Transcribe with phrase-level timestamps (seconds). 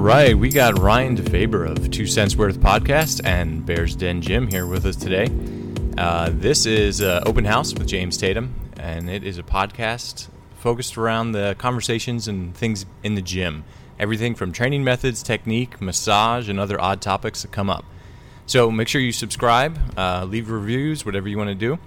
[0.00, 4.66] right, we got Ryan DeFaber of Two Cents Worth Podcast and Bears Den Gym here
[4.66, 5.28] with us today.
[5.98, 10.96] Uh, this is uh, Open House with James Tatum, and it is a podcast focused
[10.96, 13.62] around the conversations and things in the gym.
[13.98, 17.84] Everything from training methods, technique, massage, and other odd topics that come up.
[18.46, 21.78] So make sure you subscribe, uh, leave reviews, whatever you want to do.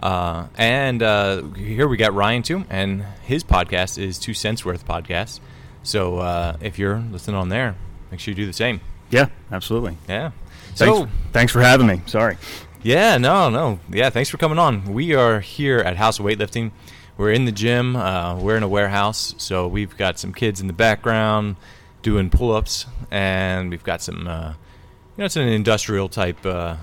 [0.00, 4.84] Uh, and uh, here we got Ryan too, and his podcast is Two Cents Worth
[4.84, 5.38] Podcast.
[5.82, 7.74] So uh, if you're listening on there,
[8.10, 8.80] make sure you do the same.
[9.10, 9.96] Yeah, absolutely.
[10.08, 10.30] Yeah.
[10.74, 12.00] Thanks, So thanks for having me.
[12.06, 12.38] Sorry.
[12.82, 14.10] yeah, no, no, yeah.
[14.10, 14.92] Thanks for coming on.
[14.92, 16.70] We are here at House of Weightlifting.
[17.18, 17.94] We're in the gym.
[17.96, 21.56] Uh, we're in a warehouse, so we've got some kids in the background
[22.00, 24.26] doing pull-ups, and we've got some.
[24.26, 26.44] Uh, you know, it's an industrial type.
[26.46, 26.76] Uh,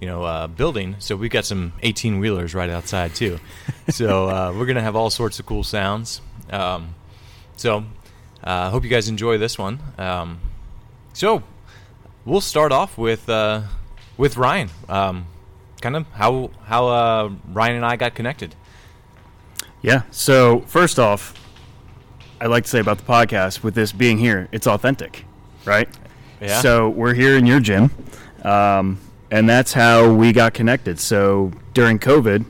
[0.00, 0.96] you know, uh, building.
[0.98, 3.38] So we've got some 18 wheelers right outside too.
[3.88, 6.20] so uh, we're gonna have all sorts of cool sounds.
[6.50, 6.94] Um,
[7.56, 7.84] so
[8.44, 9.80] I uh, hope you guys enjoy this one.
[9.96, 10.38] Um,
[11.14, 11.42] so
[12.26, 13.62] we'll start off with uh,
[14.18, 14.68] with Ryan.
[14.86, 15.26] Um,
[15.80, 18.54] kind of how how uh, Ryan and I got connected.
[19.80, 20.02] Yeah.
[20.10, 21.32] So first off,
[22.38, 25.24] I'd like to say about the podcast with this being here, it's authentic,
[25.64, 25.88] right?
[26.38, 26.60] Yeah.
[26.60, 27.90] So we're here in your gym,
[28.42, 28.98] um,
[29.30, 31.00] and that's how we got connected.
[31.00, 32.44] So during COVID,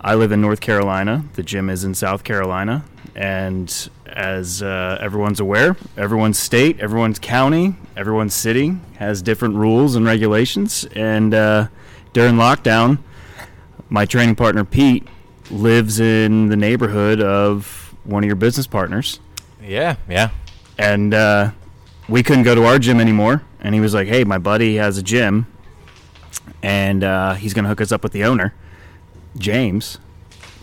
[0.00, 1.24] I live in North Carolina.
[1.34, 7.74] The gym is in South Carolina, and as uh, everyone's aware, everyone's state, everyone's county,
[7.96, 10.86] everyone's city has different rules and regulations.
[10.96, 11.68] And uh,
[12.14, 12.98] during lockdown,
[13.90, 15.06] my training partner Pete
[15.50, 19.20] lives in the neighborhood of one of your business partners,
[19.62, 20.30] Yeah, yeah,
[20.78, 21.50] and uh,
[22.08, 23.42] we couldn't go to our gym anymore.
[23.60, 25.46] And he was like, "Hey, my buddy has a gym,
[26.62, 28.54] and uh, he's going to hook us up with the owner,
[29.36, 29.98] James."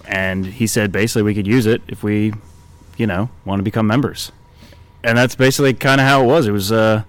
[0.06, 2.34] And he said basically we could use it if we,
[2.98, 4.32] you know, want to become members.
[5.04, 6.48] And that's basically kind of how it was.
[6.48, 7.04] It was uh,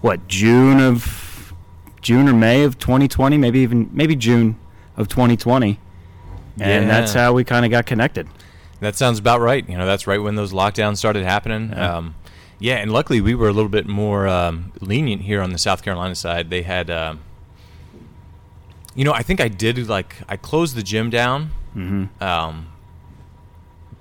[0.00, 1.54] what June of
[2.00, 4.58] June or May of 2020, maybe even maybe June
[4.96, 5.78] of 2020,
[6.58, 8.26] and that's how we kind of got connected.
[8.80, 9.68] that sounds about right.
[9.68, 11.70] You know, that's right when those lockdowns started happening.
[11.70, 11.96] Yeah.
[11.96, 12.14] Um,
[12.58, 15.82] yeah, and luckily we were a little bit more um, lenient here on the South
[15.82, 16.50] Carolina side.
[16.50, 17.20] They had, um,
[18.94, 21.52] you know, I think I did like I closed the gym down.
[21.74, 22.22] Mm-hmm.
[22.22, 22.66] um,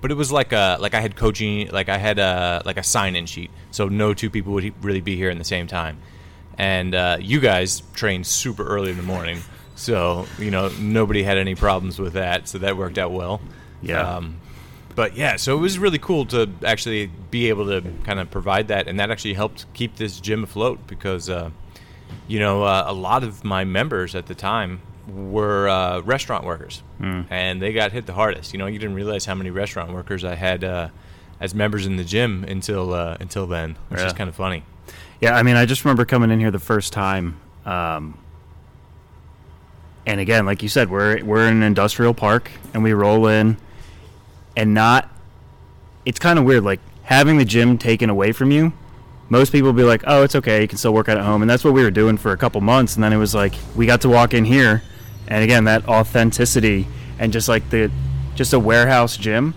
[0.01, 2.83] but it was like a like I had coaching like I had a like a
[2.83, 5.97] sign in sheet, so no two people would really be here in the same time.
[6.57, 9.39] And uh, you guys trained super early in the morning,
[9.75, 13.41] so you know nobody had any problems with that, so that worked out well.
[13.81, 14.01] Yeah.
[14.01, 14.39] Um,
[14.95, 18.67] but yeah, so it was really cool to actually be able to kind of provide
[18.67, 21.51] that, and that actually helped keep this gym afloat because, uh,
[22.27, 26.81] you know, uh, a lot of my members at the time were uh, restaurant workers,
[27.01, 27.25] Mm.
[27.29, 28.53] and they got hit the hardest.
[28.53, 30.89] You know, you didn't realize how many restaurant workers I had uh,
[31.39, 34.63] as members in the gym until uh, until then, which is kind of funny.
[35.21, 38.17] Yeah, I mean, I just remember coming in here the first time, um,
[40.05, 43.57] and again, like you said, we're we're in an industrial park, and we roll in,
[44.55, 45.09] and not.
[46.05, 48.73] It's kind of weird, like having the gym taken away from you.
[49.31, 51.41] Most people will be like, "Oh, it's okay, you can still work out at home,"
[51.41, 53.53] and that's what we were doing for a couple months, and then it was like
[53.75, 54.81] we got to walk in here,
[55.29, 57.89] and again, that authenticity and just like the,
[58.35, 59.53] just a warehouse gym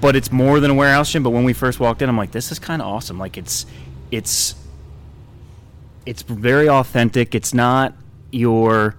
[0.00, 1.22] but it's more than a warehouse gym.
[1.22, 3.18] But when we first walked in, I'm like, this is kind of awesome.
[3.18, 3.66] Like it's,
[4.10, 4.54] it's,
[6.04, 7.34] it's very authentic.
[7.34, 7.94] It's not
[8.30, 8.96] your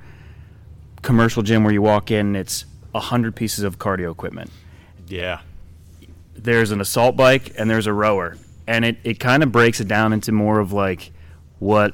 [1.01, 2.35] commercial gym where you walk in.
[2.35, 4.51] It's a hundred pieces of cardio equipment.
[5.07, 5.41] Yeah,
[6.35, 8.37] There's an assault bike and there's a rower,
[8.67, 11.11] and it it kind of breaks it down into more of like
[11.59, 11.93] what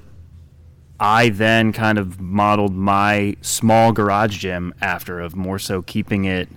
[0.99, 6.47] I then kind of modeled my small garage gym after of more so keeping it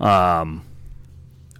[0.00, 0.64] um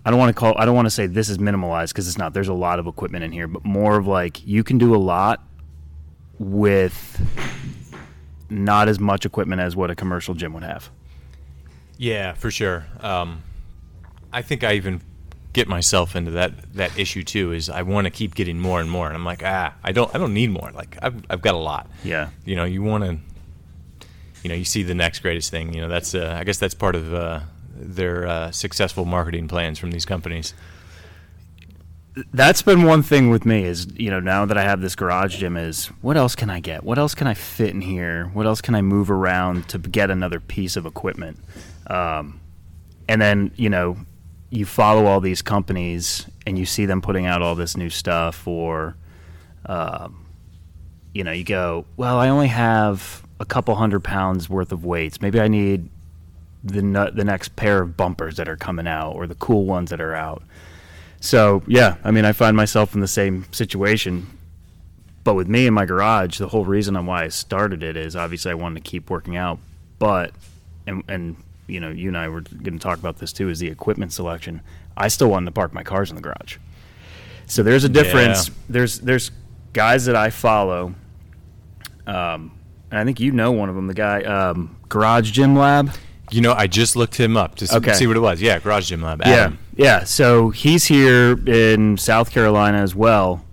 [0.04, 2.16] I don't want to call I don't want to say this is minimalized because it's
[2.16, 2.32] not.
[2.32, 4.96] There's a lot of equipment in here, but more of like you can do a
[4.96, 5.46] lot
[6.38, 7.20] with
[8.48, 10.88] not as much equipment as what a commercial gym would have.
[11.98, 12.86] yeah, for sure.
[13.00, 13.42] Um,
[14.32, 15.02] I think I even
[15.52, 17.52] get myself into that that issue too.
[17.52, 20.14] Is I want to keep getting more and more, and I'm like, ah, I don't,
[20.14, 20.70] I don't need more.
[20.72, 21.88] Like I've, I've got a lot.
[22.04, 22.30] Yeah.
[22.44, 23.18] you know you want to
[24.42, 26.74] you know you see the next greatest thing you know that's uh, i guess that's
[26.74, 27.40] part of uh,
[27.74, 30.54] their uh, successful marketing plans from these companies
[32.32, 35.38] that's been one thing with me is you know now that I have this garage
[35.38, 36.82] gym is what else can I get?
[36.82, 38.26] What else can I fit in here?
[38.32, 41.38] What else can I move around to get another piece of equipment?
[41.86, 42.40] Um,
[43.08, 43.98] and then you know
[44.50, 48.46] you follow all these companies and you see them putting out all this new stuff,
[48.46, 48.96] or
[49.66, 50.26] um,
[51.12, 55.20] you know you go, well, I only have a couple hundred pounds worth of weights.
[55.20, 55.88] Maybe I need
[56.64, 56.80] the
[57.14, 60.14] the next pair of bumpers that are coming out or the cool ones that are
[60.14, 60.42] out.
[61.20, 64.26] So yeah, I mean, I find myself in the same situation.
[65.24, 68.16] But with me in my garage, the whole reason on why I started it is
[68.16, 69.58] obviously I wanted to keep working out,
[69.98, 70.32] but
[70.86, 71.36] and and
[71.68, 74.12] you know, you and I were going to talk about this too, is the equipment
[74.12, 74.60] selection.
[74.96, 76.56] I still wanted to park my cars in the garage.
[77.46, 78.48] So there's a difference.
[78.48, 78.54] Yeah.
[78.68, 79.30] There's there's
[79.72, 80.94] guys that I follow.
[82.06, 82.52] Um,
[82.90, 85.90] and I think you know one of them, the guy um, Garage Gym Lab.
[86.30, 87.94] You know, I just looked him up to Okay.
[87.94, 88.40] see what it was.
[88.42, 89.22] Yeah, Garage Gym Lab.
[89.22, 89.58] Adam.
[89.76, 90.04] Yeah, yeah.
[90.04, 93.44] So he's here in South Carolina as well.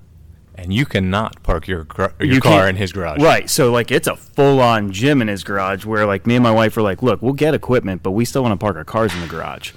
[0.65, 3.21] And you cannot park your gar- your You car in his garage.
[3.21, 3.47] Right.
[3.47, 6.49] So like it's a full on gym in his garage where like me and my
[6.49, 9.13] wife were like, look, we'll get equipment, but we still want to park our cars
[9.13, 9.73] in the garage.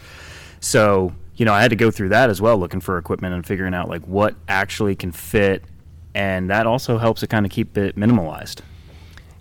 [0.61, 3.45] So, you know, I had to go through that as well, looking for equipment and
[3.45, 5.63] figuring out like what actually can fit
[6.15, 8.61] and that also helps to kind of keep it minimalized.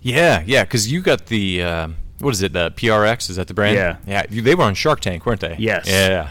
[0.02, 2.52] Yeah, yeah, because you got the uh, what is it?
[2.52, 3.74] The PRX is that the brand?
[3.74, 3.96] Yeah.
[4.06, 4.26] yeah.
[4.28, 5.56] They were on Shark Tank, weren't they?
[5.58, 5.88] Yes.
[5.88, 6.30] Yeah.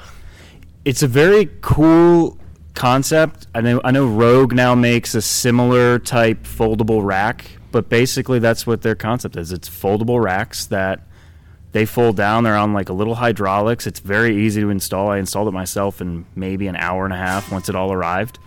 [0.86, 2.38] It's a very cool
[2.78, 3.48] concept.
[3.56, 8.68] I know I know Rogue now makes a similar type foldable rack, but basically that's
[8.68, 9.52] what their concept is.
[9.52, 11.02] It's foldable racks that
[11.72, 12.44] they fold down.
[12.44, 13.88] They're on like a little hydraulics.
[13.88, 15.10] It's very easy to install.
[15.10, 18.38] I installed it myself in maybe an hour and a half once it all arrived,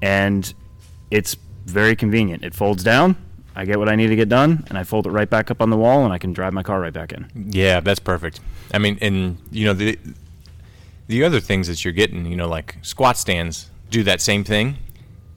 [0.00, 0.52] and
[1.10, 1.36] it's
[1.66, 2.44] very convenient.
[2.44, 3.16] It folds down.
[3.54, 5.60] I get what I need to get done, and I fold it right back up
[5.60, 7.30] on the wall, and I can drive my car right back in.
[7.34, 8.40] Yeah, that's perfect.
[8.72, 9.98] I mean, and you know the
[11.08, 14.76] the other things that you're getting, you know, like squat stands do that same thing,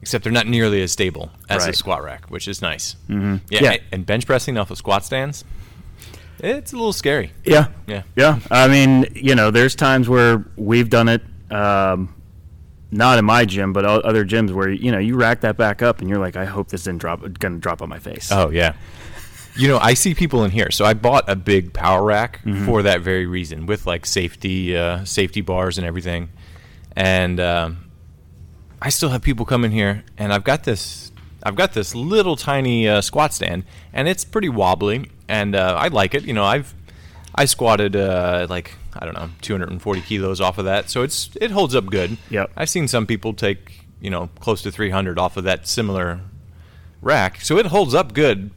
[0.02, 2.96] except they're not nearly as stable as a squat rack, which is nice.
[3.08, 3.36] Mm-hmm.
[3.50, 3.76] Yeah, Yeah.
[3.92, 5.44] and bench pressing off of squat stands,
[6.40, 7.32] it's a little scary.
[7.44, 7.68] Yeah.
[7.86, 8.02] Yeah.
[8.16, 8.40] Yeah.
[8.50, 12.14] I mean, you know, there's times where we've done it, um,
[12.90, 16.00] not in my gym, but other gyms where, you know, you rack that back up
[16.00, 18.32] and you're like, I hope this didn't drop, going to drop on my face.
[18.32, 18.72] Oh yeah.
[19.56, 20.70] You know, I see people in here.
[20.70, 25.04] So I bought a big power rack for that very reason, with like safety uh,
[25.04, 26.30] safety bars and everything.
[26.96, 27.90] And um,
[28.80, 31.10] I still have people come in here, and I've got this
[31.42, 35.88] I've got this little tiny uh, squat stand, and it's pretty wobbly, and uh, I
[35.88, 36.24] like it.
[36.24, 36.74] You know, I've
[37.34, 41.50] I squatted uh, like I don't know 240 kilos off of that, so it's it
[41.50, 42.18] holds up good.
[42.30, 42.52] Yep.
[42.56, 46.20] I've seen some people take you know close to 300 off of that similar
[47.00, 48.50] rack, so it holds up good,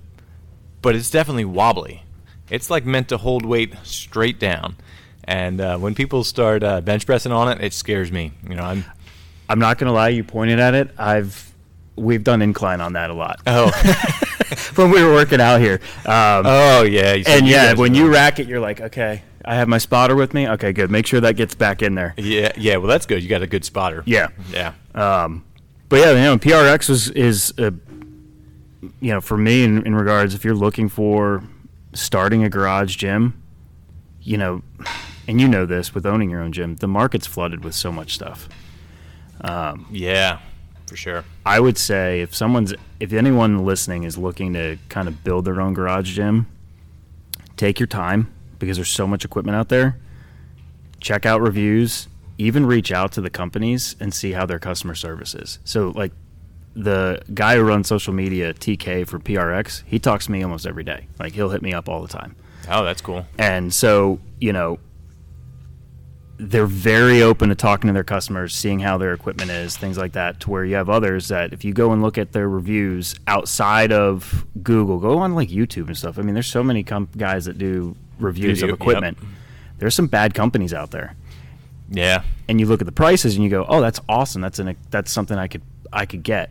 [0.83, 2.03] but it's definitely wobbly.
[2.51, 4.75] It's like meant to hold weight straight down,
[5.23, 8.33] and uh, when people start uh, bench pressing on it, it scares me.
[8.47, 8.85] You know, I'm
[9.49, 10.91] I'm not going to lie, you pointed at it.
[10.97, 11.51] I've,
[11.95, 13.69] we've done incline on that a lot oh
[14.75, 15.79] when we were working out here.
[16.05, 19.67] Um, oh yeah, you- and yeah, when you rack it, you're like, okay, I have
[19.67, 20.47] my spotter with me.
[20.47, 20.91] Okay, good.
[20.91, 22.13] Make sure that gets back in there.
[22.17, 23.23] yeah yeah well that's good.
[23.23, 24.03] You got a good spotter.
[24.05, 24.27] Yeah.
[24.51, 24.73] yeah.
[24.93, 25.43] Um,
[25.89, 27.73] but yeah, you know, PRX was is a,
[28.99, 31.43] you know, for me in, in regards if you're looking for
[31.93, 33.41] starting a garage gym,
[34.21, 34.61] you know,
[35.27, 38.13] and you know this with owning your own gym, the market's flooded with so much
[38.13, 38.49] stuff.
[39.41, 40.39] Um, yeah,
[40.85, 41.23] for sure.
[41.45, 45.59] I would say if someone's if anyone listening is looking to kind of build their
[45.59, 46.47] own garage gym,
[47.57, 49.97] take your time because there's so much equipment out there.
[50.99, 52.07] Check out reviews,
[52.37, 55.59] even reach out to the companies and see how their customer service is.
[55.65, 56.13] So like
[56.75, 60.83] the guy who runs social media, TK for PRX, he talks to me almost every
[60.83, 61.07] day.
[61.19, 62.35] Like he'll hit me up all the time.
[62.69, 63.25] Oh, that's cool.
[63.37, 64.79] And so, you know,
[66.37, 70.13] they're very open to talking to their customers, seeing how their equipment is, things like
[70.13, 70.39] that.
[70.41, 73.91] To where you have others that, if you go and look at their reviews outside
[73.91, 76.17] of Google, go on like YouTube and stuff.
[76.17, 79.17] I mean, there's so many guys that do reviews Video, of equipment.
[79.21, 79.29] yep.
[79.77, 81.15] There's some bad companies out there,
[81.89, 84.41] Yeah, and you look at the prices and you go, "Oh, that's awesome.
[84.41, 86.49] That's an that's something I could I could get."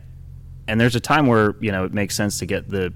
[0.68, 2.92] And there's a time where you know it makes sense to get the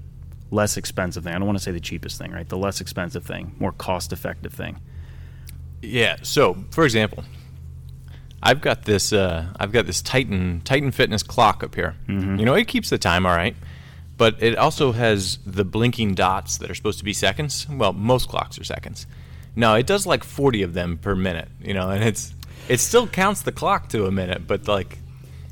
[0.51, 1.33] less expensive thing.
[1.33, 2.47] I don't want to say the cheapest thing, right?
[2.47, 4.79] The less expensive thing, more cost effective thing.
[5.81, 6.17] yeah.
[6.23, 7.23] So, for example,
[8.41, 9.11] I've got this.
[9.11, 11.95] Uh, I've got this Titan Titan Fitness clock up here.
[12.07, 13.55] You know, it keeps the time all right,
[14.15, 17.67] but it also has the blinking dots that are supposed to be seconds.
[17.69, 19.07] Well, most clocks are seconds.
[19.55, 21.49] No, it does like 40 of them per minute.
[21.61, 22.33] You know, and it's
[22.69, 24.99] it still counts the clock to a minute, but like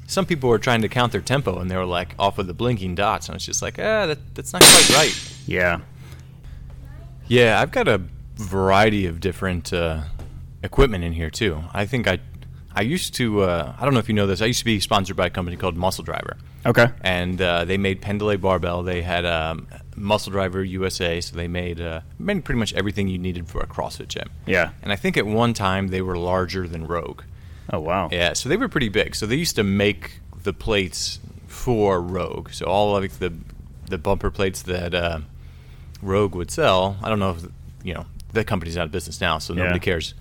[0.08, 2.54] some people were trying to count their tempo and they were like off of the
[2.54, 5.34] blinking dots, and it's just like, ah, that, that's not quite right.
[5.48, 5.80] Yeah.
[7.28, 8.02] Yeah, I've got a
[8.36, 10.02] variety of different uh,
[10.64, 11.64] equipment in here too.
[11.74, 12.20] I think I,
[12.76, 13.42] I used to.
[13.42, 14.42] Uh, I don't know if you know this.
[14.42, 16.88] I used to be sponsored by a company called Muscle Driver, Okay.
[17.02, 18.84] and uh, they made Pendlay barbell.
[18.84, 23.18] They had um, Muscle Driver USA, so they made uh, made pretty much everything you
[23.18, 24.30] needed for a CrossFit gym.
[24.46, 24.72] Yeah.
[24.84, 27.24] And I think at one time they were larger than Rogue.
[27.76, 28.10] Oh wow.
[28.12, 29.16] Yeah, so they were pretty big.
[29.16, 32.50] So they used to make the plates for Rogue.
[32.52, 33.34] So all of the
[33.90, 35.20] the bumper plates that uh,
[36.02, 36.98] Rogue would sell.
[37.04, 37.44] I don't know if
[37.84, 39.80] you know the company's out of business now, so nobody Yeah.
[39.80, 40.14] cares.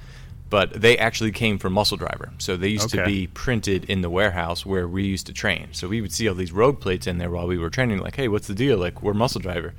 [0.50, 2.30] but they actually came from Muscle Driver.
[2.38, 5.68] So they used to be printed in the warehouse where we used to train.
[5.73, 7.99] So we would see all these Rogue plates in there while we were training.
[7.99, 8.78] Like, hey, what's the deal?
[8.78, 9.73] Like, we're Muscle Driver,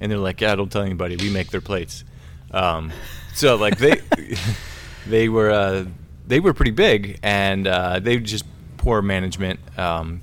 [0.00, 1.16] and they're like, yeah, don't tell anybody.
[1.16, 2.04] We make their plates.
[2.50, 2.92] Um,
[3.34, 4.02] so like they
[5.06, 5.84] they were uh,
[6.28, 8.44] they were pretty big, and uh, they just
[8.76, 9.58] poor management.
[9.78, 10.22] Um,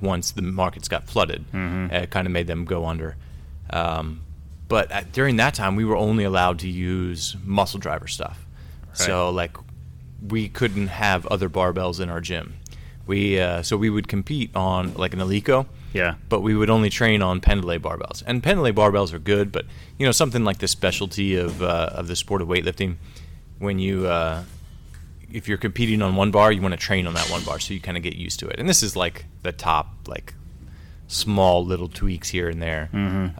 [0.00, 3.16] once the markets got flooded, it kind of made them go under.
[3.70, 4.22] Um,
[4.68, 8.46] but at, during that time, we were only allowed to use muscle driver stuff.
[8.94, 9.56] So like,
[10.26, 12.54] we couldn't have other barbells in our gym.
[13.06, 16.14] We uh, so we would compete on like an Eleiko, Yeah.
[16.28, 18.22] but we would only train on pendlay barbells.
[18.26, 19.64] And pendlay barbells are good, but
[19.98, 22.96] you know something like the specialty of uh, of the sport of weightlifting,
[23.58, 24.44] when you uh,
[25.32, 27.74] if you're competing on one bar, you want to train on that one bar, so
[27.74, 28.58] you kind of get used to it.
[28.58, 30.34] And this is like the top like
[31.08, 32.88] small little tweaks here and there.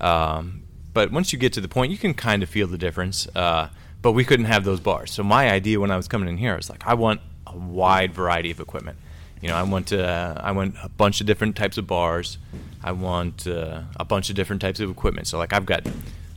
[0.03, 3.29] Um, but once you get to the point, you can kind of feel the difference.
[3.35, 3.69] Uh,
[4.03, 5.11] but we couldn't have those bars.
[5.11, 8.15] So my idea when I was coming in here was like, I want a wide
[8.15, 8.99] variety of equipment.
[9.41, 12.39] You know, I want uh, I want a bunch of different types of bars.
[12.83, 15.27] I want uh, a bunch of different types of equipment.
[15.27, 15.87] So like I've got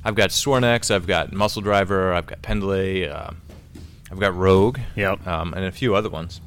[0.05, 3.31] I've got Sorinex, I've got Muscle Driver, I've got Pendlay, uh,
[4.13, 5.25] I've got Rogue, Yep.
[5.25, 6.39] um, and a few other ones.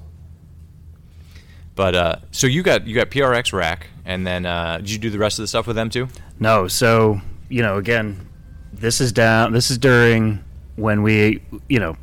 [1.75, 5.11] But uh, so you got you got PRX rack, and then uh, did you do
[5.11, 6.06] the rest of the stuff with them too?
[6.38, 8.28] No, so you know, again,
[8.73, 9.52] this is down.
[9.52, 10.44] This is during
[10.76, 11.96] when we, you know,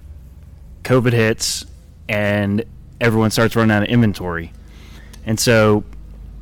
[0.83, 1.65] COVID hits
[2.09, 2.65] and
[2.99, 4.51] everyone starts running out of inventory,
[5.25, 5.85] and so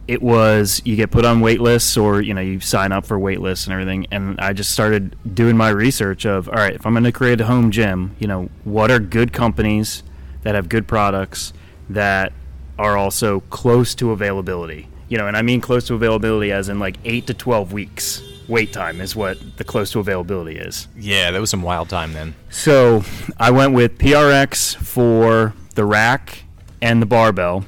[0.08, 3.17] it was you get put on wait lists or you know you sign up for
[3.17, 4.08] wait lists and everything.
[4.12, 7.41] And I just started doing my research of all right, if I'm going to create
[7.41, 10.03] a home gym, you know, what are good companies
[10.43, 11.53] that have good products
[11.89, 12.34] that
[12.79, 14.88] are also close to availability.
[15.08, 18.24] You know, and I mean close to availability as in like eight to twelve weeks
[18.48, 20.88] wait time is what the close to availability is.
[20.96, 22.36] Yeah, that was some wild time then.
[22.50, 23.03] So
[23.38, 26.43] I went with PRX for the rack
[26.81, 27.65] and the barbell.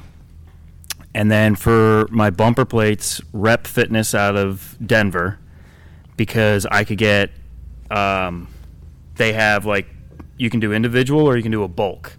[1.14, 5.38] And then for my bumper plates, Rep Fitness out of Denver
[6.16, 7.30] because I could get,
[7.90, 8.48] um,
[9.16, 9.86] they have like,
[10.36, 12.16] you can do individual or you can do a bulk.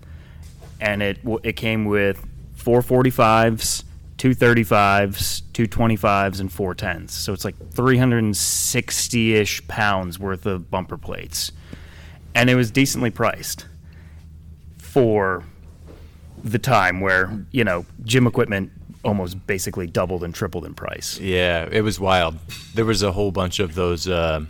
[0.79, 2.25] And it, it came with
[2.57, 3.83] 445s,
[4.17, 7.11] 235s, 225s, and 410s.
[7.11, 11.51] So it's like 360 ish pounds worth of bumper plates
[12.35, 13.65] and it was decently priced
[14.77, 15.43] for
[16.43, 18.71] the time where you know gym equipment
[19.05, 21.19] almost basically doubled and tripled in price.
[21.19, 22.37] Yeah, it was wild.
[22.73, 24.07] There was a whole bunch of those.
[24.07, 24.45] Uh,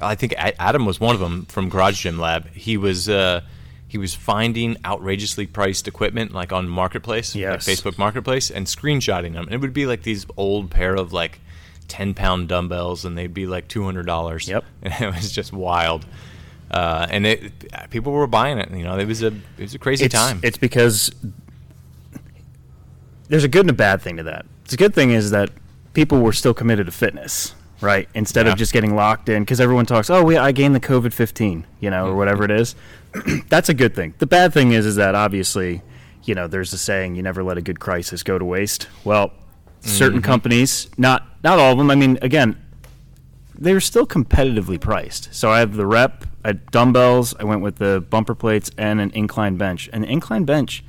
[0.00, 2.48] I think Adam was one of them from Garage Gym Lab.
[2.50, 3.40] He was uh,
[3.88, 7.66] he was finding outrageously priced equipment like on Marketplace, Yes.
[7.66, 9.44] like Facebook Marketplace, and screenshotting them.
[9.46, 11.40] And it would be like these old pair of like
[11.88, 14.48] ten pound dumbbells, and they'd be like two hundred dollars.
[14.48, 14.64] Yep.
[14.82, 16.06] and it was just wild.
[16.70, 18.70] Uh, and it people were buying it.
[18.70, 20.38] You know, it was a it was a crazy It's, time.
[20.44, 21.10] it's because
[23.30, 24.44] there's a good and a bad thing to that.
[24.68, 25.50] The good thing is that
[25.94, 28.08] people were still committed to fitness, right?
[28.12, 28.52] Instead Yeah.
[28.52, 31.64] of just getting locked in because everyone talks, oh, we, I gained the COVID fifteen,
[31.78, 32.18] you know, or mm-hmm.
[32.18, 32.74] whatever it is.
[33.48, 34.14] That's a good thing.
[34.18, 35.82] The bad thing is, is that obviously,
[36.24, 38.88] you know, there's a saying, you never let a good crisis go to waste.
[39.04, 39.32] Well,
[39.80, 40.26] certain mm-hmm.
[40.26, 41.90] companies, not not all of them.
[41.90, 42.60] I mean, again,
[43.54, 45.32] they're still competitively priced.
[45.32, 49.00] So I have the rep, I had dumbbells, I went with the bumper plates and
[49.00, 49.88] an incline bench.
[49.92, 50.82] And the incline bench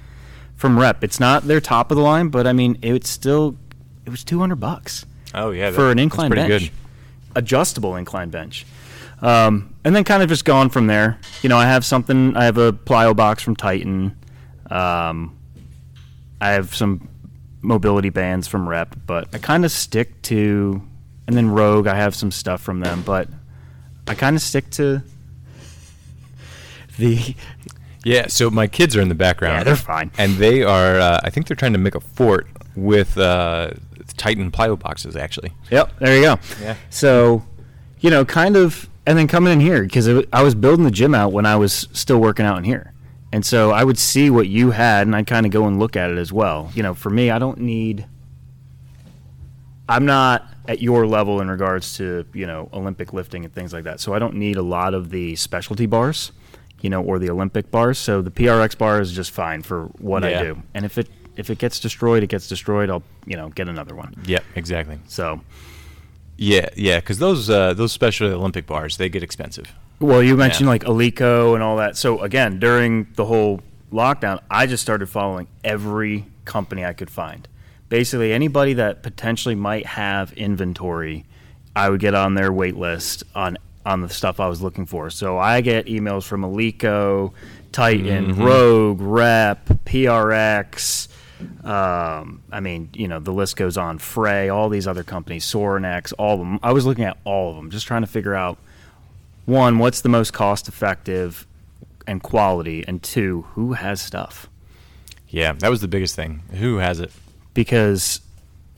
[0.61, 3.57] from rep, it's not their top of the line, but I mean, it's still
[4.05, 6.47] it was 200 bucks oh yeah, that- for an incline bench.
[6.47, 6.71] good.
[7.35, 8.65] Adjustable incline bench.
[9.21, 11.19] Um, and then kind of just gone from there.
[11.41, 14.15] You know, I have something, I have a plyo box from Titan.
[14.69, 15.35] Um,
[16.39, 17.07] I have some
[17.61, 20.81] mobility bands from Rep, but I kind of stick to,
[21.27, 23.27] and then Rogue, I have some stuff from them, but
[24.07, 25.01] I kind of stick to
[26.99, 27.35] the.
[28.03, 29.59] Yeah, so my kids are in the background.
[29.59, 30.11] Yeah, they're fine.
[30.17, 33.71] And they are, uh, I think they're trying to make a fort with uh,
[34.17, 35.51] Titan plyo boxes, actually.
[35.69, 36.39] Yep, there you go.
[36.61, 36.75] Yeah.
[36.89, 37.43] So,
[37.99, 41.13] you know, kind of, and then coming in here because I was building the gym
[41.13, 42.93] out when I was still working out in here,
[43.31, 45.95] and so I would see what you had, and I'd kind of go and look
[45.95, 46.71] at it as well.
[46.75, 48.05] You know, for me, I don't need.
[49.89, 53.85] I'm not at your level in regards to you know Olympic lifting and things like
[53.85, 56.31] that, so I don't need a lot of the specialty bars,
[56.81, 57.97] you know, or the Olympic bars.
[57.97, 60.39] So the PRX bar is just fine for what Yeah.
[60.39, 62.89] I do, and if it if it gets destroyed, it gets destroyed.
[62.89, 64.13] I'll you know get another one.
[64.25, 64.99] Yeah, exactly.
[65.07, 65.41] So.
[66.37, 69.71] Yeah, yeah, because those uh, those special Olympic bars they get expensive.
[69.99, 70.71] Well, you mentioned Yeah.
[70.71, 71.95] like Eleiko and all that.
[71.97, 73.61] So again, during the whole
[73.93, 77.47] lockdown, I just started following every company I could find.
[77.89, 81.25] Basically, anybody that potentially might have inventory,
[81.75, 85.09] I would get on their wait list on on the stuff I was looking for.
[85.09, 87.33] So I get emails from Eleiko,
[87.71, 91.07] Titan, Rogue, Rep, PRX.
[91.65, 93.97] Um, I mean, you know, the list goes on.
[93.97, 96.59] Frey, all these other companies, Sorinex, all of them.
[96.61, 98.57] I was looking at all of them, just trying to figure out
[99.45, 101.47] one, what's the most cost effective
[102.07, 104.49] and quality, and two, who has stuff.
[105.29, 106.43] Yeah, that was the biggest thing.
[106.53, 107.11] Who has it?
[107.53, 108.21] Because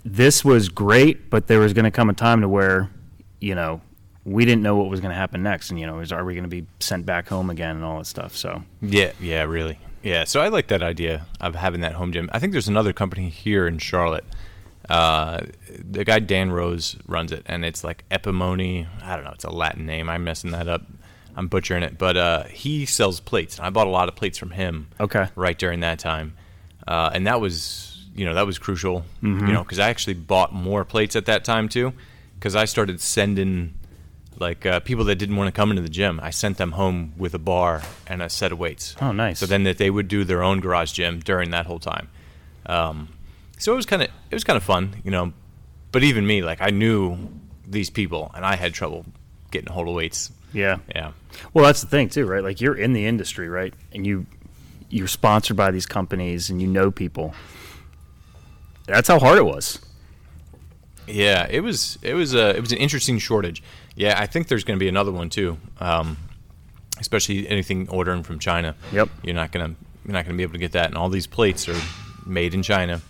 [0.05, 2.89] this was great, but there was going to come a time to where,
[3.39, 3.81] you know,
[4.25, 6.33] we didn't know what was going to happen next, and you know, is are we
[6.33, 8.35] going to be sent back home again and all that stuff?
[8.35, 9.79] So Yeah, yeah, really.
[10.01, 12.29] Yeah, so I like that idea of having that home gym.
[12.33, 14.25] I think there's another company here in Charlotte.
[14.89, 18.87] Uh, the guy Dan Rose runs it, and it's like Epimony.
[19.01, 19.31] I don't know.
[19.31, 20.09] It's a Latin name.
[20.09, 20.83] I'm messing that up.
[21.35, 24.37] I'm butchering it, but uh, he sells plates, and I bought a lot of plates
[24.37, 24.87] from him.
[24.99, 25.27] Okay.
[25.35, 26.35] Right during that time,
[26.87, 29.05] uh, and that was you know that was crucial.
[29.21, 31.93] You know because I actually bought more plates at that time too,
[32.35, 33.73] because I started sending
[34.39, 36.19] like uh, people that didn't want to come into the gym.
[36.21, 38.95] I sent them home with a bar and a set of weights.
[39.01, 39.39] Oh, nice.
[39.39, 42.09] So then that they would do their own garage gym during that whole time.
[42.65, 43.09] Um,
[43.57, 45.33] so it was kind of it was kind of fun, you know.
[45.91, 47.17] But even me, like I knew
[47.67, 49.05] these people, and I had trouble
[49.51, 50.31] getting a hold of weights.
[50.53, 51.11] yeah, Yeah,
[51.53, 52.43] Well, that's the thing too, right?
[52.43, 53.73] Like you're in the industry, right?
[53.93, 54.25] And you
[54.89, 57.33] you're sponsored by these companies and you know people.
[58.85, 59.79] That's how hard it was.
[61.07, 61.47] yeah.
[61.49, 63.61] It was it was a it was an interesting shortage.
[63.95, 65.57] Yeah, I think there's going to be another one too.
[65.79, 66.17] Um,
[66.99, 68.75] especially anything ordering from China.
[68.91, 69.09] Yep.
[69.23, 71.67] You're not gonna you're not gonna be able to get that, and all these plates
[71.67, 71.79] are
[72.25, 73.01] made in China.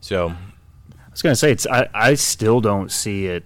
[0.00, 3.44] So I was gonna say it's I, I still don't see it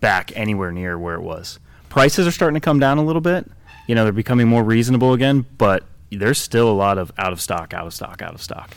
[0.00, 1.58] back anywhere near where it was.
[1.88, 3.50] Prices are starting to come down a little bit.
[3.86, 7.40] You know, they're becoming more reasonable again, but there's still a lot of out of
[7.40, 8.70] stock, out of stock, out of stock.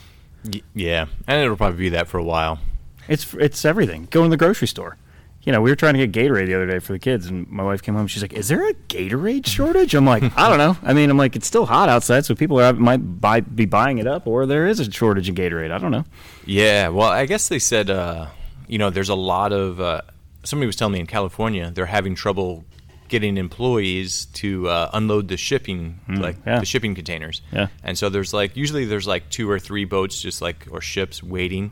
[0.45, 2.59] y- yeah, and it'll probably be that for a while.
[3.07, 4.07] It's it's everything.
[4.09, 4.97] Go in the grocery store.
[5.43, 7.50] You know, we were trying to get Gatorade the other day for the kids, and
[7.50, 8.07] my wife came home.
[8.07, 10.77] She's like, "Is there a Gatorade shortage?" I'm like, "I don't know.
[10.83, 13.98] I mean, I'm like, it's still hot outside, so people are, might buy, be buying
[13.98, 15.71] it up, or there is a shortage in Gatorade.
[15.71, 16.06] I don't know."
[16.45, 18.27] Yeah, well, I guess they said, uh,
[18.67, 19.82] you know, there's a lot of.
[19.82, 20.01] Uh,
[20.43, 22.65] somebody was telling me in California they're having trouble
[23.12, 26.60] getting employees to uh, unload the shipping, like yeah.
[26.60, 27.41] the shipping containers.
[27.51, 27.67] Yeah.
[27.84, 31.21] And so there's like usually there's like two or three boats just like or ships
[31.21, 31.71] waiting.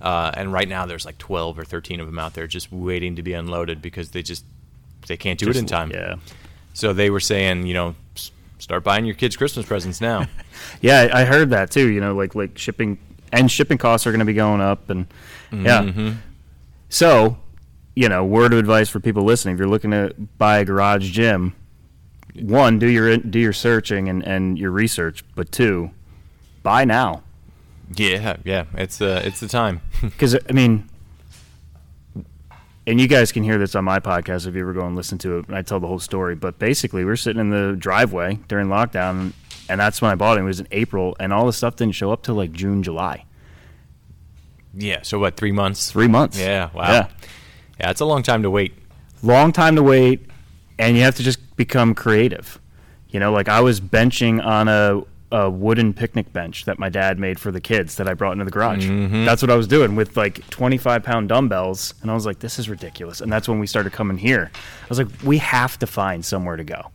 [0.00, 3.16] Uh, and right now there's like 12 or 13 of them out there just waiting
[3.16, 4.44] to be unloaded because they just
[5.06, 5.90] they can't do it in time.
[5.90, 6.16] Yeah,
[6.74, 7.94] So they were saying, you know,
[8.58, 10.26] start buying your kids Christmas presents now.
[10.80, 11.88] yeah, I I heard that too.
[11.88, 12.98] You know, like like shipping
[13.32, 15.06] and shipping costs are going to be going up, and
[15.50, 15.82] yeah.
[15.82, 16.12] Mm-hmm.
[16.88, 17.38] So,
[17.94, 21.10] you know, word of advice for people listening: if you're looking to buy a garage
[21.10, 21.54] gym,
[22.34, 25.90] one, do your do your searching and, and your research, but two,
[26.62, 27.22] buy now.
[27.94, 29.80] Yeah, yeah, it's uh, it's the time.
[30.02, 30.88] Because I mean,
[32.86, 35.18] and you guys can hear this on my podcast if you ever go and listen
[35.18, 35.46] to it.
[35.48, 36.34] And I tell the whole story.
[36.34, 39.32] But basically, we are sitting in the driveway during lockdown,
[39.68, 40.42] and that's when I bought it.
[40.42, 43.24] It was in April, and all the stuff didn't show up till like June, July.
[44.74, 45.00] yeah.
[45.02, 45.36] So what?
[45.36, 45.90] Three months.
[45.90, 46.38] Three months.
[46.38, 46.70] Yeah.
[46.74, 46.92] Wow.
[46.92, 47.08] Yeah.
[47.80, 48.74] Yeah, it's a long time to wait.
[49.22, 50.26] long time to wait,
[50.78, 52.58] and you have to just become creative.
[53.10, 57.18] You know, like I was benching on a, a wooden picnic bench that my dad
[57.18, 58.86] made for the kids that I brought into the garage.
[59.24, 61.94] That's what I was doing with like 25 pound dumbbells.
[62.02, 63.20] And I was like, this is ridiculous.
[63.20, 64.50] And that's when we started coming here.
[64.54, 66.90] I was like, we have to find somewhere to go.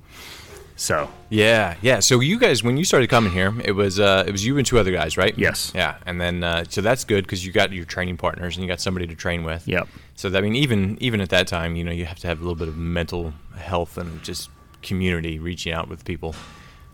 [0.78, 2.00] So, Yeah, yeah.
[2.00, 4.66] So you guys, when you started coming here, it was uh, it was you and
[4.66, 5.38] two other guys, right?
[5.38, 5.72] Yes.
[5.76, 8.68] Yeah, and then uh, so that's good because you got your training partners and you
[8.68, 9.68] got somebody to train with.
[9.68, 9.88] Yep.
[10.16, 12.40] So that, I mean, even even at that time, you know, you have to have
[12.40, 14.50] a little bit of mental health and just
[14.82, 16.34] community, reaching out with people,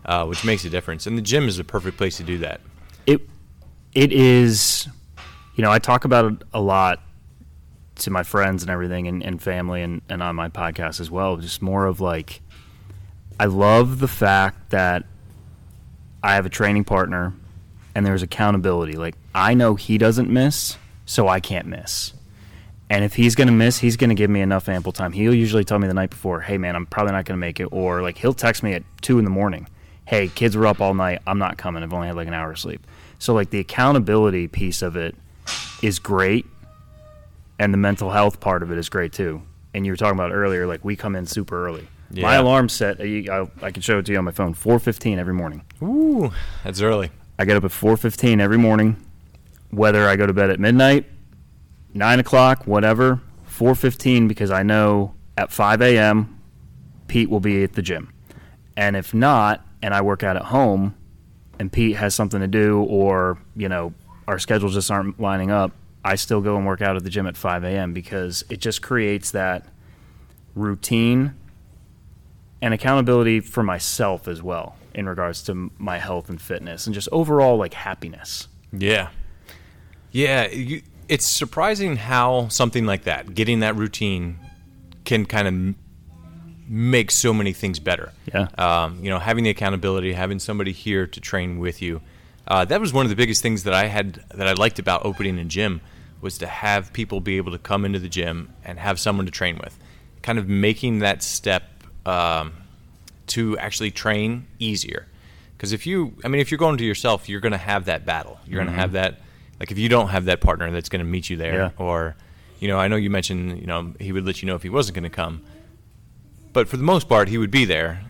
[0.04, 1.06] uh, which makes a difference.
[1.06, 2.60] And the gym is a perfect place to do that.
[3.06, 3.22] it
[3.94, 4.86] it is
[5.54, 7.00] you know i talk about it a lot
[7.96, 11.36] to my friends and everything and, and family and, and on my podcast as well.
[11.36, 12.40] Just more of like
[13.40, 15.04] i love the fact that
[16.22, 17.32] i have a training partner
[17.94, 18.92] and there's accountability.
[18.92, 22.12] Like i know he doesn't miss so i can't miss.
[22.90, 25.12] And if he's going to miss he's going to give me enough ample time.
[25.12, 27.58] He'll usually tell me the night before hey man i'm probably not going to make
[27.58, 29.66] it or like he'll text me at 2 in the morning
[30.08, 32.50] hey kids were up all night i'm not coming i've only had like an hour
[32.50, 32.84] of sleep
[33.18, 35.14] so like the accountability piece of it
[35.82, 36.44] is great
[37.58, 39.40] and the mental health part of it is great too
[39.74, 43.00] and you were talking about earlier like we come in super early my alarm set
[43.00, 46.32] I, I, I can show it to you on my phone 4.15 every morning Ooh,
[46.64, 47.10] that's early.
[47.38, 48.96] I get up at 4:15 every morning,
[49.70, 51.04] whether I go to bed at midnight,
[51.94, 53.20] nine o'clock, whatever.
[53.48, 56.36] 4:15 because I know at 5 a.m.
[57.06, 58.12] Pete will be at the gym,
[58.76, 60.94] and if not, and I work out at home,
[61.58, 63.94] and Pete has something to do, or you know
[64.26, 65.72] our schedules just aren't lining up,
[66.04, 67.94] I still go and work out at the gym at 5 a.m.
[67.94, 69.66] because it just creates that
[70.54, 71.34] routine,
[72.60, 77.08] and accountability for myself as well in regards to my health and fitness and just
[77.12, 78.48] overall like happiness.
[78.72, 79.10] Yeah.
[80.10, 84.38] Yeah, you, it's surprising how something like that, getting that routine,
[85.04, 85.74] can kind of
[86.68, 88.12] m- make so many things better.
[88.32, 88.48] Yeah.
[88.58, 92.00] Um, you know, having the accountability, having somebody here to train with you.
[92.46, 95.04] Uh, that was one of the biggest things that I had that I liked about
[95.04, 95.80] opening a gym
[96.20, 99.32] was to have people be able to come into the gym and have someone to
[99.32, 99.78] train with,
[100.22, 101.64] kind of making that step
[102.06, 102.52] um,
[103.28, 105.06] to actually train easier.
[105.56, 108.06] Because if you, I mean, if you're going to yourself, you're going to have that
[108.06, 108.38] battle.
[108.46, 109.20] You're going to have that,
[109.60, 111.70] like if you don't have that partner that's going to meet you there, Yeah.
[111.76, 112.16] or,
[112.60, 114.68] you know, I know you mentioned, you know, he would let you know if he
[114.70, 115.42] wasn't going to come,
[116.58, 118.00] but for the most part, he would be there,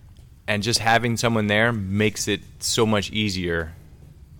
[0.46, 3.74] and just having someone there makes it so much easier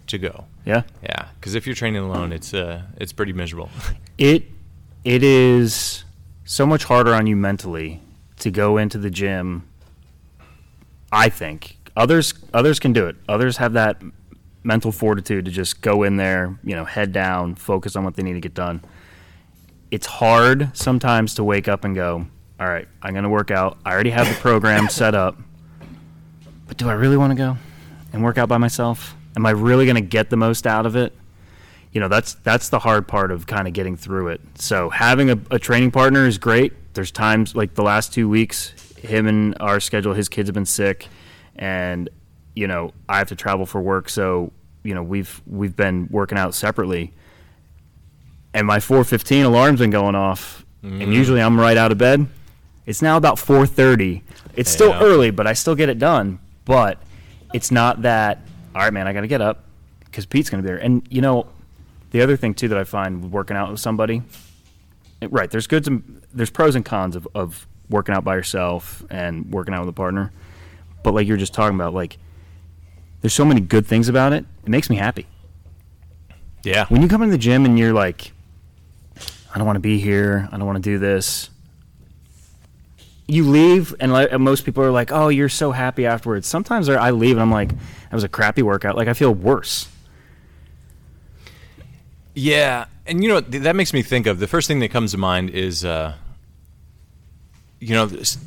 [0.07, 0.47] to go.
[0.65, 0.85] Yeah.
[1.03, 3.69] Yeah, because if you're training alone, it's uh, it's pretty miserable.
[4.17, 4.47] It
[5.05, 6.05] it is
[6.45, 8.01] so much harder on you mentally
[8.39, 9.69] to go into the gym.
[11.13, 13.17] I think others others can do it.
[13.29, 14.03] Others have that
[14.65, 18.23] mental fortitude to just go in there, you know, head down, focus on what they
[18.23, 18.81] need to get done.
[19.91, 22.27] It's hard sometimes to wake up and go,
[22.61, 23.79] "All right, I'm going to work out.
[23.85, 25.37] I already have the program set up.
[26.67, 27.57] But do I really want to go
[28.13, 29.15] and work out by myself?
[29.37, 31.15] Am I really going to get the most out of it?"
[31.93, 34.41] you know that's that's the hard part of kind of getting through it.
[34.55, 36.73] So having a, a training partner is great.
[36.95, 40.67] There's times like the last two weeks, him and our schedule, his kids have been
[40.67, 41.09] sick,
[41.57, 42.09] and
[42.55, 44.09] you know I have to travel for work.
[44.11, 47.13] So you know we've we've been working out separately,
[48.53, 51.13] and my 4:15 alarm's been going off, and mm.
[51.13, 52.27] usually I'm right out of bed.
[52.89, 54.23] It's now about 4:30.
[54.57, 55.03] It's still Yeah.
[55.03, 56.39] early, but I still get it done.
[56.65, 56.99] But
[57.53, 58.41] it's not that.
[58.75, 59.65] All right, man, I got to get up
[60.07, 60.83] because Pete's going to be there.
[60.83, 61.47] And you know,
[62.13, 64.23] the other thing too that I find with working out with somebody,
[65.21, 65.51] it- right?
[65.51, 69.75] There's goods and there's pros and cons of, of working out by yourself and working
[69.75, 70.33] out with a partner.
[71.03, 72.17] But like you're just talking about, like
[73.21, 74.47] there's so many good things about it.
[74.65, 75.27] It makes me happy
[76.65, 78.33] yeah, when you come into the gym and you're like,
[79.55, 80.49] I don't want to be here.
[80.51, 81.51] I don't want to do this.
[83.31, 86.89] You leave, and like, and most people are like, "Oh, you're so happy afterwards." Sometimes
[86.89, 89.87] I leave, and I'm like, "That was a crappy workout." Like I feel worse.
[92.35, 95.13] yeah, and you know th- that makes me think of the first thing that comes
[95.13, 96.15] to mind is, uh,
[97.81, 98.39] you know, this,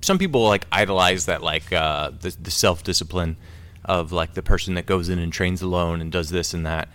[0.00, 3.36] some people like idolize that like uh, the, the self discipline
[3.84, 6.88] of like the person that goes in and trains alone and does this and that.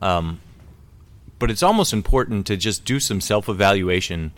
[0.00, 0.40] Um,
[1.38, 4.32] but it's almost important to just do some self evaluation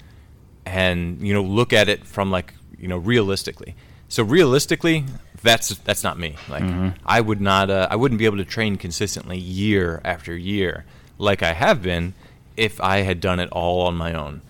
[0.66, 3.74] and you know look at it from like you know realistically.
[4.08, 5.06] So realistically,
[5.42, 6.36] that's that's not me.
[6.48, 6.64] Like
[7.06, 10.84] I would not, uh, I wouldn't be able to train consistently year after year
[11.22, 12.14] like I have been
[12.56, 14.42] if I had done it all on my own.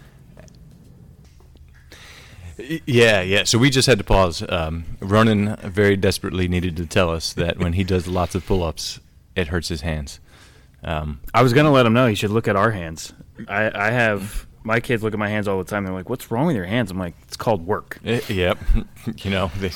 [2.59, 3.45] Yeah, yeah.
[3.45, 4.43] So we just had to pause.
[4.49, 9.01] Um, Ronan very desperately needed to tell us that when he does lots of pull-ups,
[9.35, 10.21] it hurts his hands.
[10.85, 13.13] Um, I was gonna let him know he should look at our hands.
[13.49, 15.85] I, I have my kids look at my hands all the time.
[15.85, 18.59] They're like, "What's wrong with your hands?" I'm like, "It's called work." eh, yep.
[19.19, 19.69] you know, they,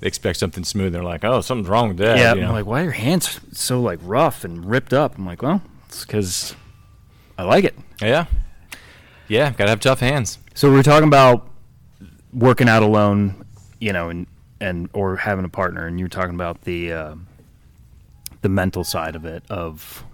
[0.00, 0.92] they expect something smooth.
[0.92, 2.48] They're like, "Oh, something's wrong with that." Yeah, you know?
[2.48, 5.62] I'm like, "Why are your hands so like rough and ripped up?" I'm like, "Well,
[5.88, 6.54] it's because
[7.38, 8.26] I like it." yeah,
[9.28, 9.50] yeah.
[9.50, 10.38] Gotta have tough hands.
[10.54, 11.48] So we we're talking about
[12.32, 13.44] working out alone,
[13.80, 14.26] you know, and
[14.60, 17.14] and or having a partner, and you're talking about the uh,
[18.42, 20.04] the mental side of it of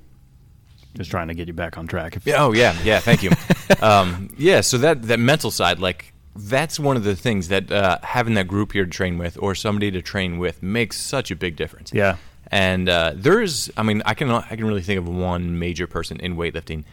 [0.95, 2.19] just trying to get you back on track.
[2.25, 3.01] Yeah, oh yeah, yeah.
[3.01, 3.31] Thank you.
[3.83, 7.99] um, yeah, so that that mental side, like that's one of the things that uh,
[8.03, 11.37] having that group here to train with or somebody to train with makes such a
[11.37, 11.93] big difference.
[11.93, 12.17] Yeah.
[12.51, 15.87] And uh, there is, I mean, I can I can really think of one major
[15.87, 16.85] person in weightlifting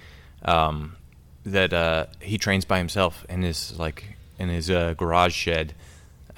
[0.44, 0.96] um,
[1.46, 5.74] that uh, he trains by himself in his like in his uh, garage shed,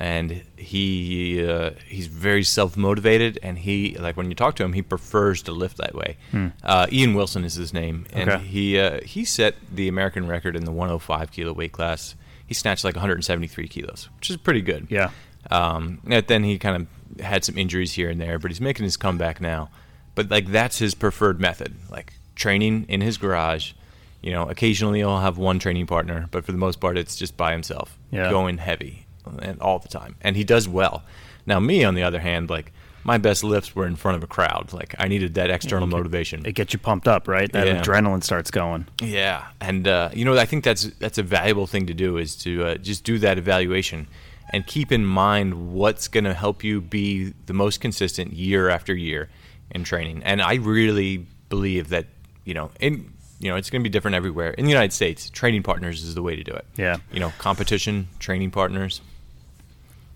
[0.01, 4.73] and he uh, he's very self motivated, and he like when you talk to him,
[4.73, 6.17] he prefers to lift that way.
[6.63, 8.43] Uh, Ian Wilson is his name, and Okay.
[8.43, 12.15] he uh, he set the American record in the 105 kilo weight class.
[12.47, 14.87] He snatched like 173 kilos, which is pretty good.
[14.89, 15.11] Yeah.
[15.51, 16.75] Um, and then he kind
[17.17, 19.69] of had some injuries here and there, but he's making his comeback now.
[20.15, 23.73] But like that's his preferred method, like training in his garage.
[24.21, 27.35] You know, occasionally he'll have one training partner, but for the most part, it's just
[27.37, 28.29] by himself, Yeah.
[28.29, 29.00] going heavy,
[29.41, 31.03] and all the time, and he does well.
[31.45, 32.71] Now, me on the other hand, like
[33.03, 34.73] my best lifts were in front of a crowd.
[34.73, 36.45] Like I needed that external motivation.
[36.45, 37.51] It gets you pumped up, right?
[37.51, 37.81] That Yeah.
[37.81, 38.87] adrenaline starts going.
[39.01, 42.35] Yeah, and uh, you know, I think that's that's a valuable thing to do is
[42.37, 44.07] to uh, just do that evaluation
[44.53, 48.93] and keep in mind what's going to help you be the most consistent year after
[48.93, 49.29] year
[49.71, 50.21] in training.
[50.23, 52.05] And I really believe that
[52.45, 54.51] you know, in you know, it's going to be different everywhere.
[54.51, 56.65] In the United States, training partners is the way to do it.
[56.77, 56.97] Yeah.
[57.11, 59.01] You know, competition, training partners.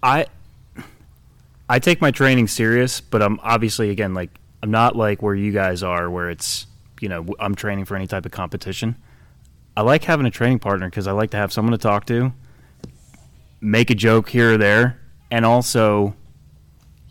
[0.03, 0.25] I
[1.69, 4.29] I take my training serious, but I'm obviously again like
[4.63, 6.67] I'm not like where you guys are, where it's
[7.01, 8.95] you know I'm training for any type of competition.
[9.77, 12.31] I like having a training partner because I like to have someone to talk to,
[13.59, 16.15] make a joke here or there, and also,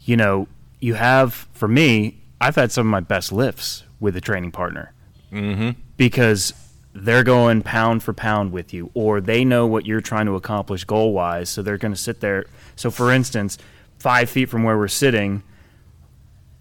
[0.00, 0.48] you know,
[0.80, 4.92] you have for me, I've had some of my best lifts with a training partner
[5.32, 5.70] Mm-hmm.
[5.96, 6.54] because
[6.94, 10.84] they're going pound for pound with you, or they know what you're trying to accomplish
[10.84, 11.50] goal wise.
[11.50, 12.46] So they're going to sit there.
[12.76, 13.58] So, for instance,
[13.98, 15.42] five feet from where we're sitting,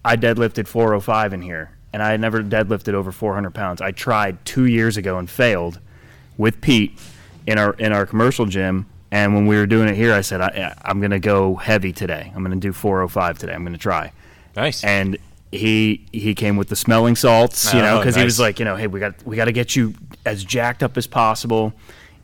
[0.04, 3.80] I deadlifted 405 in here, and I had never deadlifted over 400 pounds.
[3.80, 5.78] I tried two years ago and failed
[6.36, 6.98] with Pete
[7.46, 8.86] in our in our commercial gym.
[9.12, 11.92] And when we were doing it here, I said, I, I'm going to go heavy
[11.92, 12.32] today.
[12.34, 13.54] I'm going to do 405 today.
[13.54, 14.10] I'm going to try
[14.56, 14.82] Nice.
[14.82, 15.16] and
[15.52, 18.58] he he came with the smelling salts, you oh, know, Oh, because he was like,
[18.58, 21.72] you know, hey, we got we got to get you as jacked up as possible,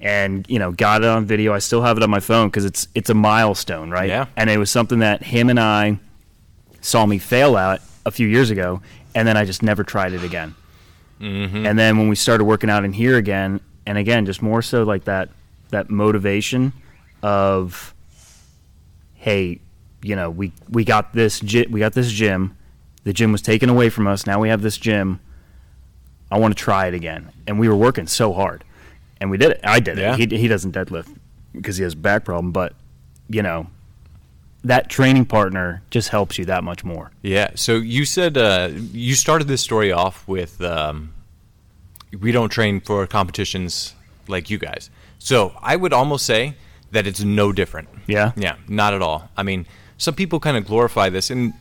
[0.00, 1.52] and you know, got it on video.
[1.52, 4.08] I still have it on my phone because it's it's a milestone, right?
[4.08, 4.26] Yeah.
[4.36, 5.98] And it was something that him and I
[6.80, 8.80] saw me fail at a few years ago,
[9.14, 10.54] and then I just never tried it again.
[11.20, 11.66] mm-hmm.
[11.66, 14.82] And then when we started working out in here again, and again, just more so
[14.84, 15.28] like that
[15.70, 16.72] that motivation
[17.22, 17.94] of,
[19.14, 19.60] hey,
[20.02, 22.56] you know, we we got this gy- we got this gym,
[23.04, 24.26] the gym was taken away from us.
[24.26, 25.20] Now we have this gym.
[26.30, 28.64] I want to try it again, and we were working so hard,
[29.20, 29.60] and we did it.
[29.64, 30.14] I did Yeah.
[30.16, 30.30] it.
[30.30, 31.14] He he doesn't deadlift
[31.52, 32.74] because he has a back problem, but
[33.28, 33.66] you know,
[34.64, 37.10] that training partner just helps you that much more.
[37.22, 37.50] Yeah.
[37.54, 41.12] So you said uh, you started this story off with um,
[42.18, 43.94] we don't train for competitions
[44.28, 44.90] like you guys.
[45.18, 46.54] So I would almost say
[46.92, 47.88] that it's no different.
[48.06, 48.32] Yeah.
[48.36, 49.28] Yeah, not at all.
[49.36, 49.66] I mean,
[49.98, 51.52] some people kind of glorify this, and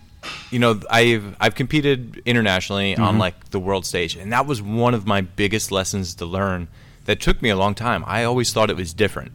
[0.51, 3.19] you know, I've I've competed internationally on mm-hmm.
[3.19, 6.67] like the world stage, and that was one of my biggest lessons to learn.
[7.05, 8.03] That took me a long time.
[8.05, 9.32] I always thought it was different,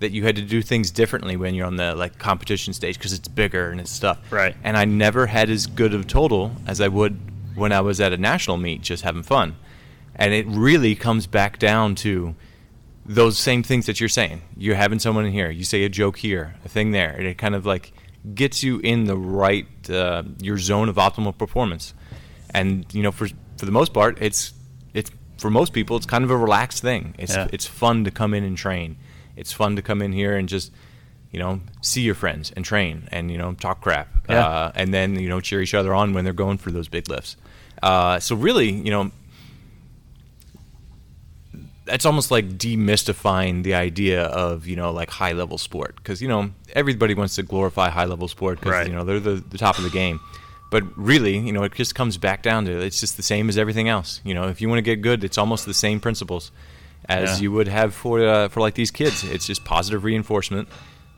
[0.00, 3.12] that you had to do things differently when you're on the like competition stage because
[3.12, 4.20] it's bigger and it's stuff.
[4.30, 4.54] Right.
[4.62, 7.18] And I never had as good of total as I would
[7.54, 9.56] when I was at a national meet, just having fun.
[10.14, 12.34] And it really comes back down to
[13.04, 14.42] those same things that you're saying.
[14.56, 17.38] You're having someone in here, you say a joke here, a thing there, and it
[17.38, 17.92] kind of like
[18.34, 21.94] gets you in the right uh, your zone of optimal performance.
[22.50, 24.52] And you know, for for the most part, it's
[24.94, 27.14] it's for most people, it's kind of a relaxed thing.
[27.18, 27.48] It's Yeah.
[27.52, 28.96] it's fun to come in and train.
[29.36, 30.72] It's fun to come in here and just
[31.30, 34.46] you know see your friends and train and you know talk crap Yeah.
[34.46, 37.08] uh, and then you know cheer each other on when they're going for those big
[37.10, 37.36] lifts.
[37.82, 39.10] Uh, so really, you know,
[41.86, 46.28] that's almost like demystifying the idea of you know like high level sport because you
[46.28, 48.86] know everybody wants to glorify high level sport because Right.
[48.88, 50.20] you know they're the, the top of the game
[50.70, 53.56] but really you know it just comes back down to it's just the same as
[53.56, 56.50] everything else you know if you want to get good it's almost the same principles
[57.08, 57.42] as Yeah.
[57.44, 60.68] you would have for uh, for like these kids it's just positive reinforcement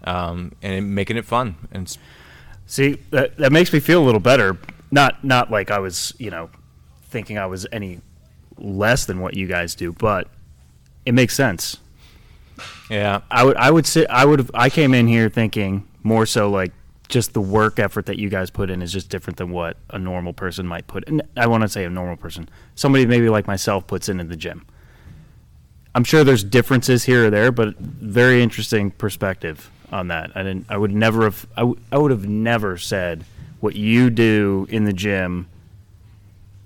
[0.04, 1.98] um, and making it fun and it's,
[2.70, 4.58] See, that, that makes me feel a little better.
[4.90, 6.50] Not not like I was, you know,
[7.04, 8.02] thinking I was any
[8.58, 10.28] less than what you guys do, but
[11.08, 11.78] it makes sense.
[12.90, 16.26] yeah I would I would sit I would have I came in here thinking more
[16.26, 16.72] so like
[17.08, 19.98] just the work effort that you guys put in is just different than what a
[19.98, 21.22] normal person might put in.
[21.34, 22.50] I want to say a normal person.
[22.74, 24.66] Somebody maybe like myself puts in in the gym.
[25.94, 30.32] I'm sure there's differences here or there, but very interesting perspective on that.
[30.34, 33.24] I didn't I would never have I, w- I would have never said
[33.60, 35.48] what you do in the gym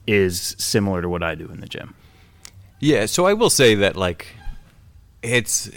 [0.09, 1.94] is similar to what I do in the gym.
[2.83, 4.27] Yeah, so I will say that like
[5.23, 5.71] it's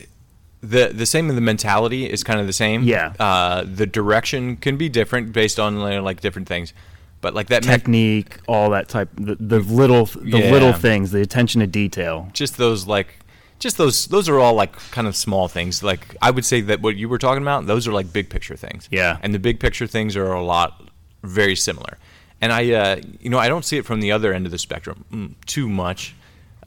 [0.61, 2.83] the the same in the mentality is kind of the same.
[2.83, 3.13] Yeah.
[3.19, 6.73] Uh, the direction can be different based on like different things,
[7.21, 10.51] but like that Technique, all that type the, the little the Yeah.
[10.51, 12.29] little things, the attention to detail.
[12.33, 13.19] just those like
[13.59, 15.83] just those those are all like kind of small things.
[15.83, 18.55] Like I would say that what you were talking about, those are like big picture
[18.55, 18.87] things.
[18.91, 19.19] Yeah.
[19.21, 20.89] And the big picture things are a lot
[21.23, 21.99] very similar.
[22.41, 24.57] And I uh, you know I don't see it from the other end of the
[24.57, 26.15] spectrum mm, too much,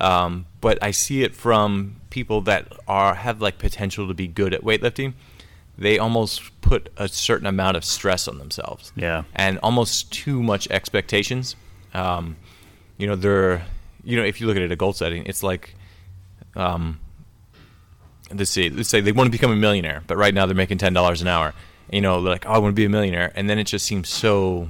[0.01, 4.53] um, but I see it from people that are have like potential to be good
[4.55, 5.15] at weightlifting.
[5.77, 9.23] They almost put a certain amount of stress on themselves Yeah.
[9.35, 11.55] and almost too much expectations.
[11.95, 12.37] Um,
[12.97, 13.65] you know, they're,
[14.03, 15.75] you know, if you look at it at a goal setting, it's like,
[16.57, 16.99] um,
[18.35, 20.79] let's see, let's say they want to become a millionaire, but right now they're making
[20.79, 21.55] ten dollars an hour.
[21.91, 23.87] You know, they're like, oh, I want to be a millionaire, and then it just
[23.87, 24.69] seems so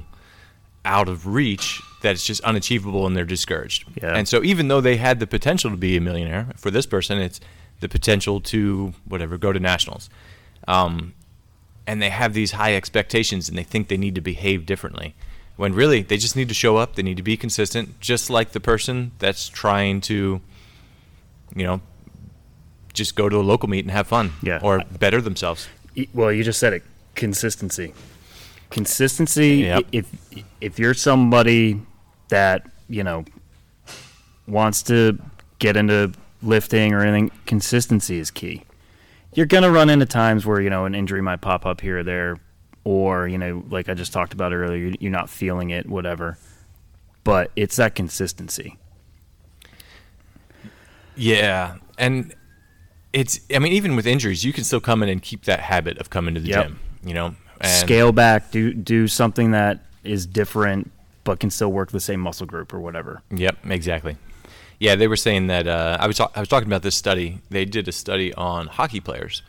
[0.85, 3.85] out of reach that it's just unachievable and they're discouraged.
[4.01, 4.15] Yeah.
[4.15, 7.17] And so even though they had the potential to be a millionaire, for this person,
[7.17, 7.39] it's
[7.79, 10.09] the potential to whatever go to nationals.
[10.67, 11.13] Um,
[11.87, 15.15] and they have these high expectations and they think they need to behave differently
[15.55, 18.51] when really they just need to show up they need to be consistent just like
[18.51, 20.39] the person that's trying to
[21.55, 21.81] you know,
[22.93, 24.33] just go to a local meet and have fun.
[24.41, 24.59] Yeah.
[24.61, 25.67] Or better themselves.
[26.13, 26.83] Well, you just said it.
[27.15, 27.93] Consistency.
[28.69, 29.57] Consistency.
[29.57, 29.85] Yep.
[29.91, 30.15] If
[30.61, 31.81] if you're somebody
[32.29, 33.25] that you know
[34.47, 35.17] wants to
[35.59, 36.11] get into
[36.41, 38.63] lifting or anything, consistency is key.
[39.33, 42.03] You're gonna run into times where you know an injury might pop up here or
[42.03, 42.37] there,
[42.83, 46.37] or you know, like I just talked about earlier, you- you're not feeling it, whatever.
[47.23, 48.77] But it's that consistency.
[51.15, 52.33] Yeah, and
[53.13, 55.97] it's I mean even with injuries, you can still come in and keep that habit
[55.97, 56.63] of coming to the Yep.
[56.67, 56.79] gym.
[57.03, 58.51] You know, and Scale back.
[58.51, 60.91] Do do something that is different,
[61.23, 63.21] but can still work the same muscle group or whatever.
[63.31, 64.17] Yep, exactly.
[64.79, 67.39] Yeah, they were saying that uh, I was ta- I was talking about this study.
[67.49, 69.41] They did a study on hockey players,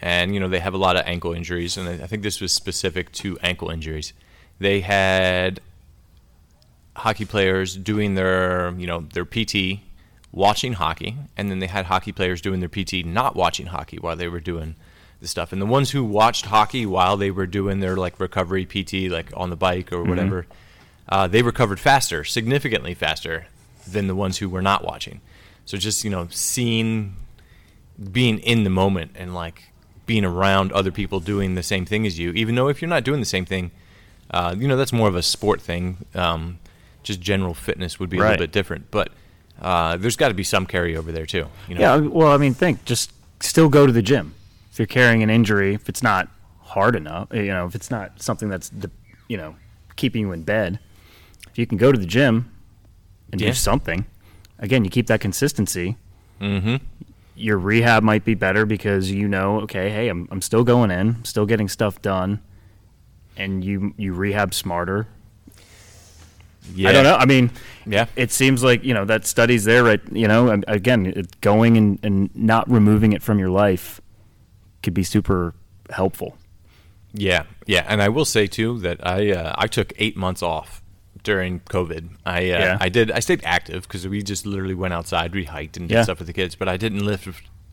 [0.00, 2.40] and you know they have a lot of ankle injuries, and I I think this
[2.40, 4.12] was specific to ankle injuries.
[4.58, 5.60] They had
[6.96, 9.80] hockey players doing their you know their PT,
[10.30, 14.16] watching hockey, and then they had hockey players doing their PT not watching hockey while
[14.16, 14.76] they were doing
[15.20, 15.52] the stuff.
[15.52, 19.32] And the ones who watched hockey while they were doing their like recovery PT, like
[19.36, 20.46] on the bike or whatever,
[21.10, 23.46] uh, they recovered faster, significantly faster
[23.86, 25.20] than the ones who were not watching.
[25.64, 27.16] So just you know seeing,
[28.10, 29.64] being in the moment and like
[30.06, 33.04] being around other people doing the same thing as you, even though if you're not
[33.04, 33.70] doing the same thing,
[34.30, 35.98] uh, you know that's more of a sport thing.
[36.14, 36.58] Um,
[37.02, 39.10] just general fitness would be a little bit different, but
[39.60, 41.46] uh, there's got to be some carryover there too.
[41.68, 41.80] You know?
[41.80, 44.34] Yeah, well, I mean, think just still go to the gym.
[44.72, 46.28] If you're carrying an injury, if it's not
[46.60, 48.90] hard enough, you know, if it's not something that's the,
[49.28, 49.56] you know,
[49.96, 50.78] keeping you in bed,
[51.60, 52.50] you can go to the gym
[53.30, 53.48] and Yeah.
[53.48, 54.06] do something,
[54.58, 55.96] again, you keep that consistency.
[56.40, 56.76] Mm-hmm.
[57.36, 61.24] Your rehab might be better because you know, okay, hey, I'm I'm still going in,
[61.24, 62.40] still getting stuff done,
[63.36, 65.06] and you you rehab smarter.
[66.74, 66.90] Yeah.
[66.90, 67.16] I don't know.
[67.16, 67.50] I mean,
[67.86, 68.06] Yeah.
[68.16, 70.00] it seems like you know that study's there, right?
[70.12, 74.00] You know, again, it, going and, and not removing it from your life
[74.82, 75.54] could be super
[75.90, 76.36] helpful.
[77.12, 80.79] Yeah, yeah, and I will say too that I uh, I took eight months off
[81.22, 82.10] during COVID.
[82.26, 82.78] I uh, Yeah.
[82.80, 85.94] I did I stayed active because we just literally went outside, we hiked and did
[85.94, 86.02] Yeah.
[86.02, 87.28] stuff with the kids, but I didn't lift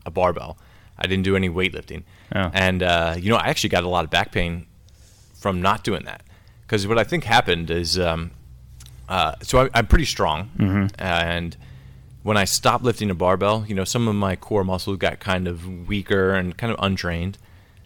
[0.06, 0.58] a barbell.
[0.98, 2.04] I didn't do any weightlifting,
[2.36, 2.50] Oh.
[2.54, 4.66] and uh, you know I actually got a lot of back pain
[5.40, 6.24] from not doing that
[6.64, 8.32] because what I think happened is um,
[9.08, 11.56] uh, so I, I'm pretty strong, and
[12.24, 15.48] when I stopped lifting a barbell, you know, some of my core muscles got kind
[15.48, 17.38] of weaker and kind of untrained,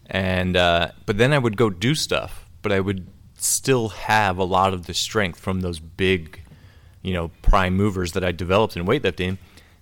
[0.06, 3.06] and uh, but then I would go do stuff, but I would
[3.42, 6.40] still have a lot of the strength from those big,
[7.02, 9.38] you know, prime movers that I developed in weightlifting.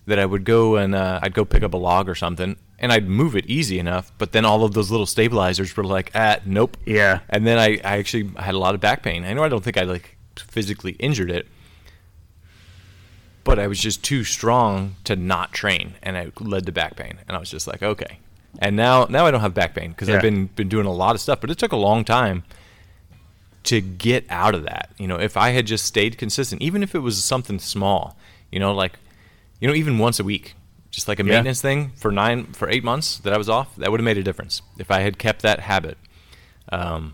[0.06, 2.90] That I would go and uh, I'd go pick up a log or something, and
[2.92, 6.38] I'd move it easy enough, but then all of those little stabilizers were like, ah,
[6.44, 7.20] nope, Yeah.
[7.28, 9.24] and then I, I actually had a lot of back pain.
[9.24, 11.46] I know I don't think I like physically injured it,
[13.44, 17.18] but I was just too strong to not train, and it led to back pain.
[17.28, 18.18] And I was just like, okay.
[18.58, 20.16] And now now I don't have back pain because Yeah.
[20.16, 22.42] I've been been doing a lot of stuff, but it took a long time
[23.64, 24.90] to get out of that.
[24.98, 28.16] You know, if I had just stayed consistent, even if it was something small,
[28.50, 28.98] you know, like
[29.60, 30.54] you know, even once a week,
[30.90, 31.34] just like a Yeah.
[31.34, 34.16] maintenance thing for nine for eight months that I was off, that would have made
[34.18, 35.98] a difference if I had kept that habit.
[36.72, 37.12] Um,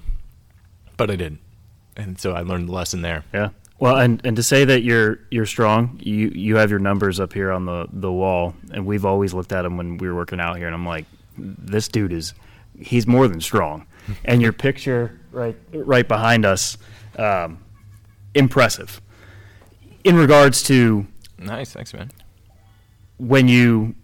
[0.97, 1.41] but I didn't,
[1.97, 3.25] and so I learned the lesson there.
[3.35, 3.51] Yeah.
[3.79, 7.33] Well, and, and to say that you're you're strong, you you have your numbers up
[7.35, 10.41] here on the, the wall, and we've always looked at them when we were working
[10.41, 11.05] out here, and I'm like,
[11.37, 12.33] this dude is
[12.81, 13.87] he's more than strong,
[14.25, 16.79] and your picture right right behind us,
[17.19, 17.59] um,
[18.35, 19.01] impressive.
[20.05, 21.07] In regards to
[21.39, 22.11] Nice, thanks, man.
[23.19, 23.95] when you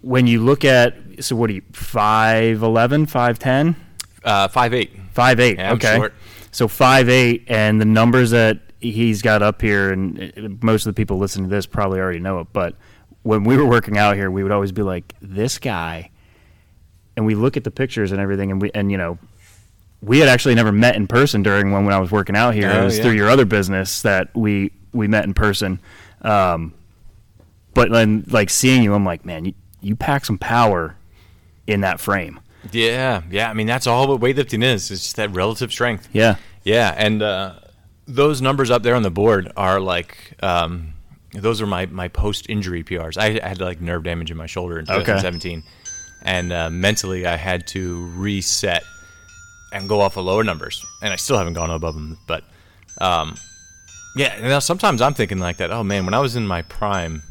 [0.00, 3.76] when you look at so what are you 5'11", 5'10"?
[4.24, 4.90] Uh, five eight.
[5.12, 5.58] Five eight.
[5.58, 6.08] Yeah, okay.
[6.50, 10.94] So five eight, and the numbers that he's got up here, and uh, most of
[10.94, 12.48] the people listening to this probably already know it.
[12.52, 12.76] But
[13.22, 16.10] when we were working out here, we would always be like, "This guy,"
[17.16, 19.18] and we look at the pictures and everything, and we and you know,
[20.00, 22.70] we had actually never met in person during when when I was working out here.
[22.70, 23.04] Oh, it was yeah.
[23.04, 25.80] through your other business that we we met in person.
[26.22, 26.74] Um,
[27.74, 30.96] but then, like seeing you, I'm like, man, you, you pack some power
[31.66, 32.40] in that frame.
[32.70, 33.50] Yeah, yeah.
[33.50, 34.90] I mean, that's all what weightlifting is.
[34.90, 36.08] It's just that relative strength.
[36.12, 36.36] Yeah.
[36.64, 37.54] Yeah, and uh,
[38.06, 40.94] those numbers up there on the board are like um,
[41.32, 43.16] those are my my post injury PRs.
[43.16, 45.72] I had like nerve damage in my shoulder in Okay.
[46.22, 48.84] 2017, and uh, mentally I had to reset
[49.72, 52.18] and go off of lower numbers, and I still haven't gone above them.
[52.26, 52.44] But
[53.00, 53.36] um,
[54.16, 55.70] yeah, now sometimes I'm thinking like that.
[55.70, 57.22] Oh man, when I was in my prime,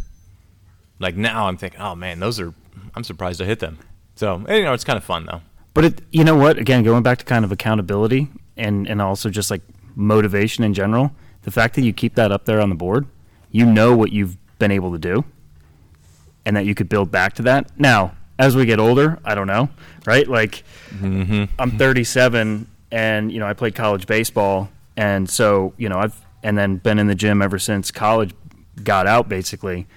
[1.00, 2.54] like now I'm thinking, oh man, those are.
[2.96, 3.80] I'm surprised I hit them.
[4.16, 5.42] So you know, it's kind of fun though.
[5.74, 6.58] But it, you know what?
[6.58, 9.62] Again, going back to kind of accountability and and also just like
[9.96, 11.12] motivation in general,
[11.44, 13.08] the fact that you keep that up there on the board,
[13.52, 15.24] you know what you've been able to do.
[16.46, 17.70] and that you could build back to that.
[17.80, 19.70] Now, as we get older, I don't know,
[20.06, 20.28] right?
[20.28, 21.46] Like Mm-hmm.
[21.58, 26.58] I'm 37 and you know I played college baseball and so you know I've and
[26.58, 28.34] then been in the gym ever since college
[28.84, 29.88] got out basically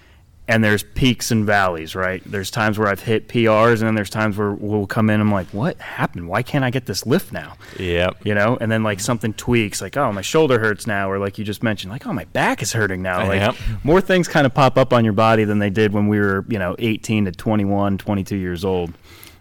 [0.47, 4.11] and there's peaks and valleys right there's times where I've hit PRs and then there's
[4.11, 7.07] times where we'll come in and I'm like what happened why can't I get this
[7.07, 8.27] lift now Yep.
[8.27, 11.39] you know and then like something tweaks like oh my shoulder hurts now or like
[11.39, 13.57] you just mentioned like oh my back is hurting now like Yep.
[13.85, 16.45] more things kind of pop up on your body than they did when we were
[16.49, 18.93] you know 18 to 21 22 years old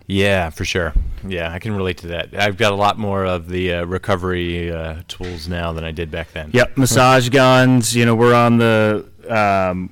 [0.08, 0.94] Yeah, for sure.
[1.26, 2.34] Yeah, I can relate to that.
[2.38, 6.12] I've got a lot more of the uh, recovery uh, tools now than I did
[6.12, 6.50] back then.
[6.54, 7.96] Yep, massage guns.
[7.96, 9.92] You know, we're on the um,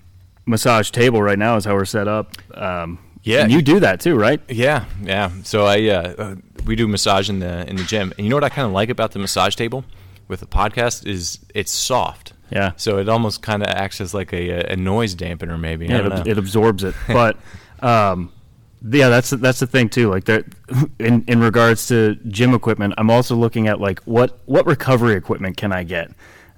[0.51, 1.55] massage table right now.
[1.57, 2.27] Is how we're set up.
[2.55, 3.41] Um, Yeah.
[3.43, 4.39] and you do that too, right?
[4.49, 5.29] Yeah, yeah.
[5.43, 6.35] So I uh, uh,
[6.65, 8.73] we do massage in the in the gym, and you know what I kind of
[8.73, 9.83] like about the massage table
[10.27, 12.33] with the podcast is it's soft.
[12.51, 12.71] Yeah.
[12.77, 15.85] So it almost kind of acts as like a, a noise dampener, maybe.
[15.87, 16.23] I Yeah, it, know.
[16.31, 16.93] it absorbs it.
[17.07, 17.37] But
[17.81, 18.31] um,
[18.83, 20.09] yeah, that's that's the thing too.
[20.09, 20.43] Like there,
[20.99, 25.57] in in regards to gym equipment, I'm also looking at like what what recovery equipment
[25.57, 26.07] can I get.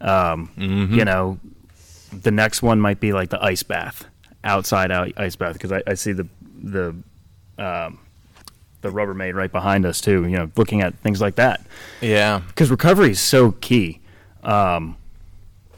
[0.01, 0.95] Um, Mm-hmm.
[0.97, 1.39] You know,
[2.21, 4.05] the next one might be like the ice bath,
[4.43, 6.27] outside out ice bath, because I, I see the
[6.61, 6.89] the
[7.57, 7.99] um,
[8.81, 10.23] the Rubbermaid right behind us too.
[10.25, 11.61] You know, looking at things like that
[12.01, 12.41] yeah.
[12.47, 13.99] because recovery is so key.
[14.43, 14.97] Um,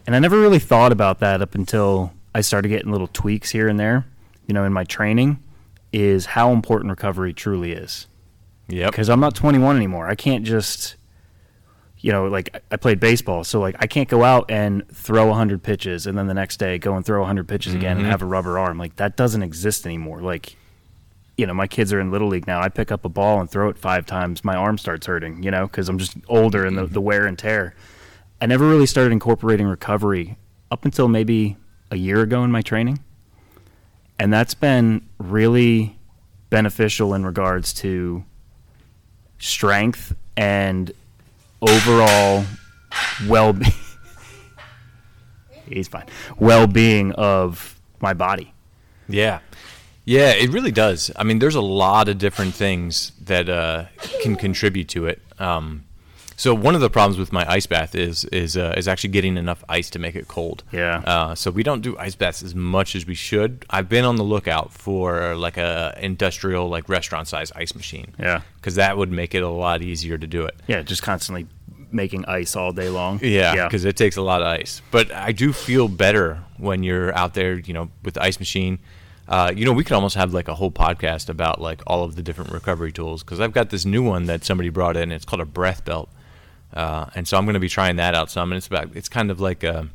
[0.08, 3.68] and I never really thought about that up until I started getting little tweaks here
[3.68, 4.06] and there,
[4.48, 5.40] you know, in my training,
[5.92, 8.08] is how important recovery truly is.
[8.68, 10.08] Yeah, Because I'm not 21 anymore.
[10.08, 10.96] I can't just,
[12.06, 15.64] you know, like I played baseball, so like I can't go out and throw 100
[15.64, 18.10] pitches and then the next day go and throw 100 pitches again and Mhm.
[18.12, 18.78] have a rubber arm.
[18.78, 20.22] Like that doesn't exist anymore.
[20.22, 20.56] Like,
[21.36, 22.62] you know, my kids are in little league now.
[22.62, 25.42] I pick up a ball and throw it five times, my arm starts hurting.
[25.42, 27.74] You know, because I'm just older and the, the wear and tear.
[28.40, 30.38] I never really started incorporating recovery
[30.70, 31.58] up until maybe
[31.90, 33.00] a year ago in my training.
[34.20, 35.98] And that's been really
[36.52, 38.24] beneficial in regards to
[39.40, 40.92] strength and
[41.62, 42.46] overall
[43.28, 43.58] well.
[45.68, 46.06] He's fine.
[46.38, 48.54] Well being of my body.
[49.08, 49.40] Yeah.
[50.04, 51.10] Yeah, it really does.
[51.16, 53.86] I mean, there's a lot of different things that uh,
[54.22, 55.20] can contribute to it.
[55.40, 55.85] Um,
[56.36, 59.38] so one of the problems with my ice bath is is uh, is actually getting
[59.38, 60.64] enough ice to make it cold.
[60.72, 61.00] Yeah.
[61.00, 63.66] Uh, so we don't do ice baths as much as we should.
[63.70, 68.14] I've been on the lookout for like a industrial, like restaurant size ice machine.
[68.20, 68.42] Yeah.
[68.58, 70.56] Because that would make it a lot easier to do it.
[70.68, 71.48] Yeah, just constantly
[71.92, 73.20] making ice all day long.
[73.24, 74.82] Yeah, because it takes a lot of ice.
[74.92, 78.80] But I do feel better when you're out there, you know, with the ice machine.
[79.28, 82.16] Uh, you know, we could almost have like a whole podcast about like all of
[82.16, 85.12] the different recovery tools because I've got this new one that somebody brought in.
[85.12, 86.10] It's called a breath belt,
[86.76, 88.52] uh, and so I'm going to be trying that out some.
[88.52, 89.88] And it's about it's kind of like a,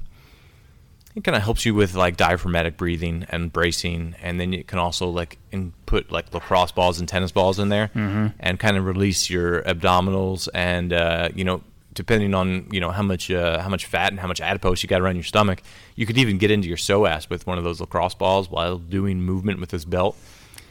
[1.14, 4.78] it kind of helps you with like diaphragmatic breathing and bracing, and then you can
[4.78, 7.90] also like input like lacrosse balls and tennis balls in there,
[8.38, 11.62] and kind of release your abdominals and uh, you know
[11.92, 14.88] depending on you know how much uh, how much fat and how much adipose you
[14.88, 15.62] got around your stomach,
[15.96, 19.20] you could even get into your psoas with one of those lacrosse balls while doing
[19.20, 20.16] movement with this belt.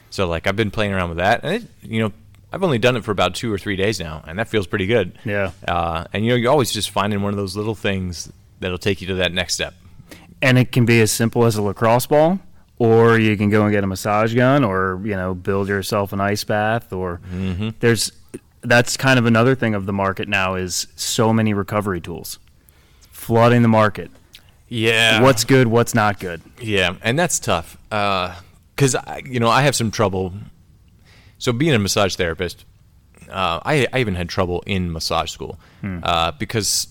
[0.09, 2.13] So like I've been playing around with that, and it, you know
[2.51, 4.87] I've only done it for about two or three days now, and that feels pretty
[4.87, 5.17] good.
[5.23, 5.51] Yeah.
[5.67, 9.01] Uh, and you know you're always just finding one of those little things that'll take
[9.01, 9.73] you to that next step.
[10.41, 12.39] And it can be as simple as a lacrosse ball,
[12.77, 16.21] or you can go and get a massage gun, or you know, build yourself an
[16.21, 17.69] ice bath, or Mm-hmm.
[17.81, 18.11] there's
[18.61, 22.39] that's kind of another thing of the market now is so many recovery tools
[23.11, 24.11] flooding the market.
[24.67, 25.21] Yeah.
[25.21, 26.41] What's good, what's not good.
[26.61, 30.33] Yeah, and that's tough because I you know I have some trouble.
[31.39, 32.65] So being a massage therapist,
[33.29, 35.59] uh, I I even had trouble in massage school
[36.03, 36.87] uh, because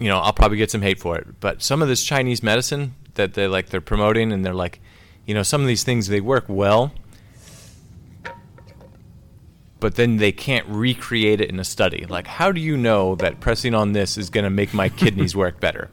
[0.00, 1.40] you know I'll probably get some hate for it.
[1.40, 4.80] But some of this Chinese medicine that they like they're promoting and they're like,
[5.26, 6.92] you know, some of these things they work well,
[9.80, 12.06] but then they can't recreate it in a study.
[12.08, 15.36] Like, how do you know that pressing on this is going to make my kidneys
[15.44, 15.90] work better?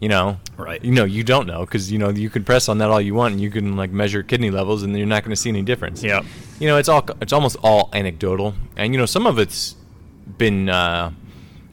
[0.00, 0.82] You know, Right.
[0.82, 3.14] You know, you don't know because you know you can press on that all you
[3.14, 5.62] want, and you can like measure kidney levels, and you're not going to see any
[5.62, 6.02] difference.
[6.02, 6.24] Yep.
[6.58, 9.76] You know, it's all it's almost all anecdotal, and you know some of it's
[10.38, 11.12] been uh,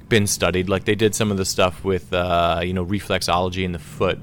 [0.10, 0.68] been studied.
[0.68, 4.20] Like they did some of the stuff with uh, you know reflexology in the foot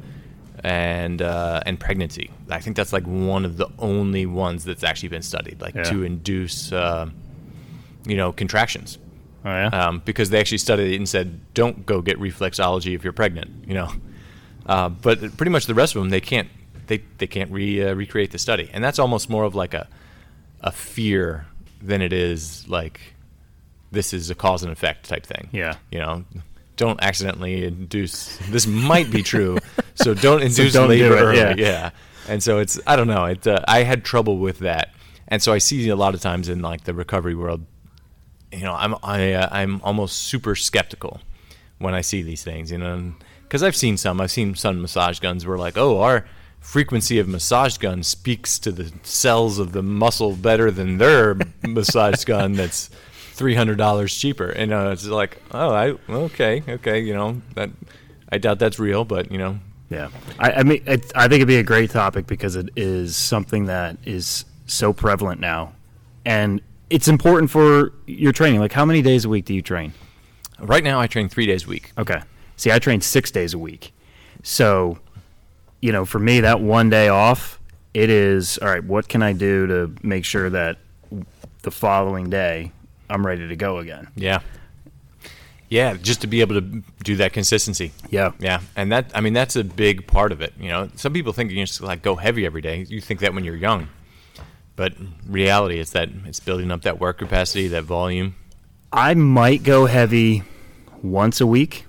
[0.62, 2.30] and uh, and pregnancy.
[2.50, 5.82] I think that's like one of the only ones that's actually been studied, like Yeah.
[5.84, 7.08] to induce uh,
[8.06, 8.98] you know contractions.
[9.44, 9.66] Oh yeah.
[9.66, 13.68] Um, because they actually studied it and said, don't go get reflexology if you're pregnant.
[13.68, 13.92] You know,
[14.66, 16.48] uh, but pretty much the rest of them they can't
[16.86, 19.88] they, they can't re, uh, recreate the study, and that's almost more of like a
[20.60, 21.46] a fear
[21.82, 23.00] than it is like
[23.92, 25.48] this is a cause and effect type thing.
[25.52, 25.76] Yeah.
[25.90, 26.24] you know.
[26.76, 28.36] Don't accidentally induce.
[28.50, 29.58] This might be true,
[29.94, 31.54] so don't induce don't do it, yeah.
[31.56, 31.90] Yeah,
[32.28, 33.26] and so it's I don't know.
[33.26, 34.92] It uh, I had trouble with that,
[35.28, 37.64] and so I see a lot of times in like the recovery world,
[38.54, 41.20] you know, I'm I uh, I'm almost super skeptical
[41.78, 44.20] when I see these things, you know, because I've seen some.
[44.20, 46.24] I've seen some massage guns where like, oh, our
[46.60, 52.24] frequency of massage gun speaks to the cells of the muscle better than their massage
[52.24, 52.88] gun that's
[53.34, 54.48] three hundred dollars cheaper.
[54.48, 57.70] And uh, it's like, oh, I okay, okay, you know that
[58.30, 59.58] I doubt that's real, but you know,
[59.90, 63.66] Yeah, I, I mean, I think it'd be a great topic because it is something
[63.66, 65.74] that is so prevalent now,
[66.24, 66.60] and
[66.94, 68.60] it's important for your training.
[68.60, 69.92] Like, how many days a week do you train?
[70.60, 71.90] right now I train three days a week.
[71.98, 72.22] Okay.
[72.56, 73.92] See, I train six days a week,
[74.44, 74.98] so
[75.80, 77.58] you know, for me, that one day off,
[77.94, 78.84] it is all right.
[78.84, 80.78] What can I do to make sure that
[81.62, 82.70] the following day
[83.10, 84.06] I'm ready to go again?
[84.14, 84.38] Yeah,
[85.68, 87.90] yeah, just to be able to do that consistency.
[88.08, 90.54] Yeah, Yeah, and that I mean that's a big part of it.
[90.60, 92.86] You know, some people think you just like go heavy every day.
[92.88, 93.88] You think that when you're young,
[94.76, 94.94] but
[95.26, 98.34] reality is that it's building up that work capacity, that volume.
[98.92, 100.42] I might go heavy
[101.02, 101.86] once a week,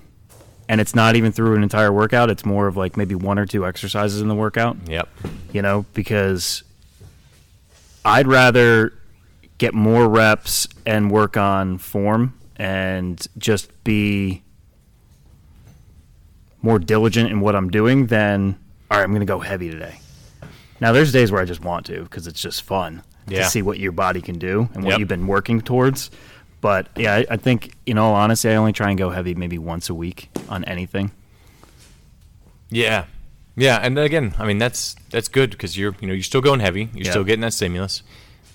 [0.67, 2.29] and it's not even through an entire workout.
[2.29, 4.77] It's more of like maybe one or two exercises in the workout.
[4.88, 5.09] Yep.
[5.53, 6.63] You know, because
[8.03, 8.93] I'd rather
[9.57, 14.43] get more reps and work on form and just be
[16.61, 18.57] more diligent in what I'm doing than
[18.89, 19.99] all right, I'm going to go heavy today.
[20.82, 23.43] Now, there's days where I just want to because it's just fun Yeah.
[23.43, 24.99] to see what your body can do and what Yep.
[24.99, 26.11] you've been working towards.
[26.61, 29.57] But yeah, I, I think in all honesty, I only try and go heavy maybe
[29.57, 31.11] once a week on anything.
[32.69, 33.05] Yeah,
[33.55, 36.59] yeah, and again, I mean that's that's good because you're you know you're still going
[36.59, 37.11] heavy, you're Yeah.
[37.11, 38.01] still getting that stimulus.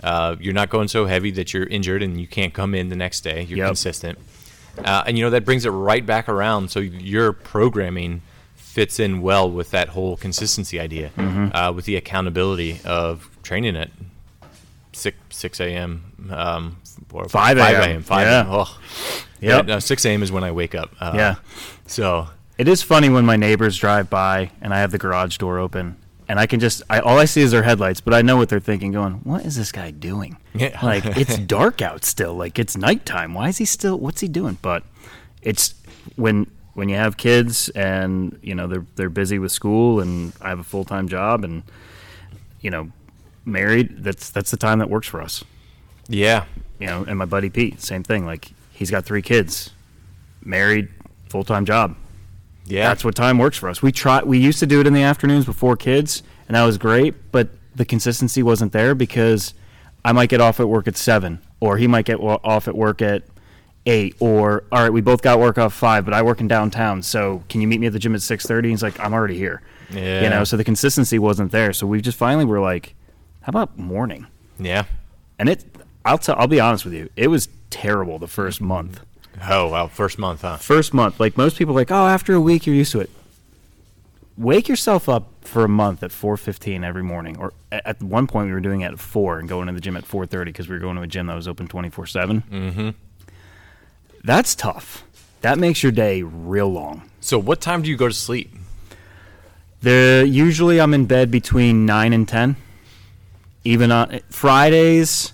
[0.02, 2.96] Uh, you're not going so heavy that you're injured and you can't come in the
[2.96, 3.42] next day.
[3.44, 3.66] You're Yep.
[3.68, 4.18] consistent,
[4.84, 6.70] uh, and you know that brings it right back around.
[6.70, 8.22] So your programming
[8.72, 11.54] fits in well with that whole consistency idea, Mm-hmm.
[11.56, 13.90] uh, with the accountability of training at
[14.92, 16.04] six six a.m.
[16.30, 16.76] Um,
[17.12, 17.82] or 5 a.m..
[17.82, 18.02] a.m.
[18.02, 18.40] Five Yeah.
[18.42, 18.46] a.m.
[18.50, 18.78] Oh.
[19.40, 19.66] Yep.
[19.66, 20.22] no, six a.m.
[20.22, 20.90] is when I wake up.
[21.00, 21.34] Uh, Yeah.
[21.86, 25.58] So It is funny when my neighbors drive by and I have the garage door
[25.58, 25.96] open
[26.28, 28.48] and I can just I all I see is their headlights, but I know what
[28.50, 30.78] they're thinking going, "What is this guy doing?" Yeah.
[30.84, 32.34] Like it's dark out still.
[32.34, 33.34] Like it's nighttime.
[33.34, 34.58] Why is he still what's he doing?
[34.62, 34.84] But
[35.42, 35.74] it's
[36.16, 36.46] when
[36.80, 40.58] when you have kids and, you know, they're they're busy with school and I have
[40.58, 41.62] a full-time job and
[42.60, 42.90] you know,
[43.44, 45.44] married, that's that's the time that works for us.
[46.08, 46.46] yeah,
[46.78, 48.26] You know, and my buddy Pete, same thing.
[48.26, 49.70] Like he's got 3 kids,
[50.42, 50.88] married,
[51.28, 51.96] full-time job
[52.70, 53.82] yeah, that's what time works for us.
[53.82, 54.22] We try.
[54.22, 57.32] We used to do it in the afternoons before kids, and that was great.
[57.32, 59.54] But the consistency wasn't there because
[60.04, 63.02] I might get off at work at seven, or he might get off at work
[63.02, 63.24] at
[63.86, 67.02] eight, or all right, we both got work off five, but I work in downtown,
[67.02, 68.70] so can you meet me at the gym at six thirty?
[68.70, 69.62] He's like, I'm already here.
[69.90, 70.22] Yeah.
[70.22, 71.72] You know, so the consistency wasn't there.
[71.72, 72.94] So we just finally were like,
[73.42, 74.26] how about morning?
[74.58, 74.84] yeah.
[75.38, 75.64] And it,
[76.04, 79.00] I'll tell, I'll be honest with you, it was terrible the first month.
[79.48, 80.58] Oh wow, first month, huh?
[80.58, 83.10] first month, like most people, are like oh, after a week you're used to it.
[84.36, 88.52] Wake yourself up for a month at 4:15 every morning, or at one point we
[88.52, 90.80] were doing it at four and going to the gym at 4:30 because we were
[90.80, 92.42] going to a gym that was open 24 seven.
[92.50, 92.90] Mm-hmm.
[94.22, 95.04] That's tough.
[95.40, 97.02] That makes your day real long.
[97.20, 98.52] So, what time do you go to sleep?
[99.82, 102.56] The usually I'm in bed between nine and ten.
[103.64, 105.32] Even on Fridays,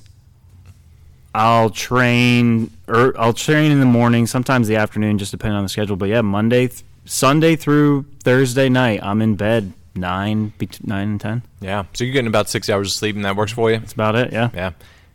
[1.35, 5.69] I'll train or I'll train in the morning, sometimes the afternoon, just depending on the
[5.69, 5.97] schedule.
[5.97, 11.21] But yeah, Monday, th- Sunday through Thursday night, I'm in bed nine, bet- nine and
[11.21, 11.43] ten.
[11.61, 13.79] Yeah, so you're getting about six hours of sleep, and that works for you.
[13.79, 14.33] That's about it.
[14.33, 14.73] Yeah, Yeah,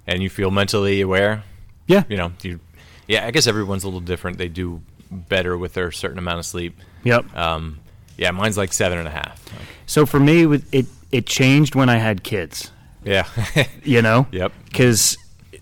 [0.07, 1.43] and you feel mentally aware.
[1.87, 2.59] yeah, You know, you.
[3.07, 4.37] Yeah, I guess everyone's a little different.
[4.37, 4.81] They do
[5.11, 6.79] better with their certain amount of sleep.
[7.03, 7.25] yep.
[7.35, 7.79] Um,
[8.17, 9.43] yeah, mine's like seven and a half.
[9.85, 12.71] So for me, with- it it changed when I had kids.
[13.03, 13.27] Yeah.
[13.83, 14.27] You know.
[14.31, 14.51] yep.
[14.65, 15.17] because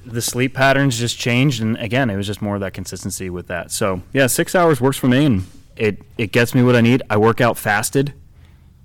[0.06, 3.48] the sleep patterns just changed and again it was just more of that consistency with
[3.48, 6.82] that so yeah six hours works for me and it it gets me what i
[6.82, 8.14] need i work out fasted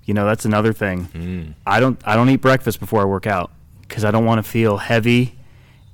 [0.03, 1.53] you know that's another thing Mm.
[1.65, 3.49] i don't i don't eat breakfast before i work out
[3.81, 5.35] because i don't want to feel heavy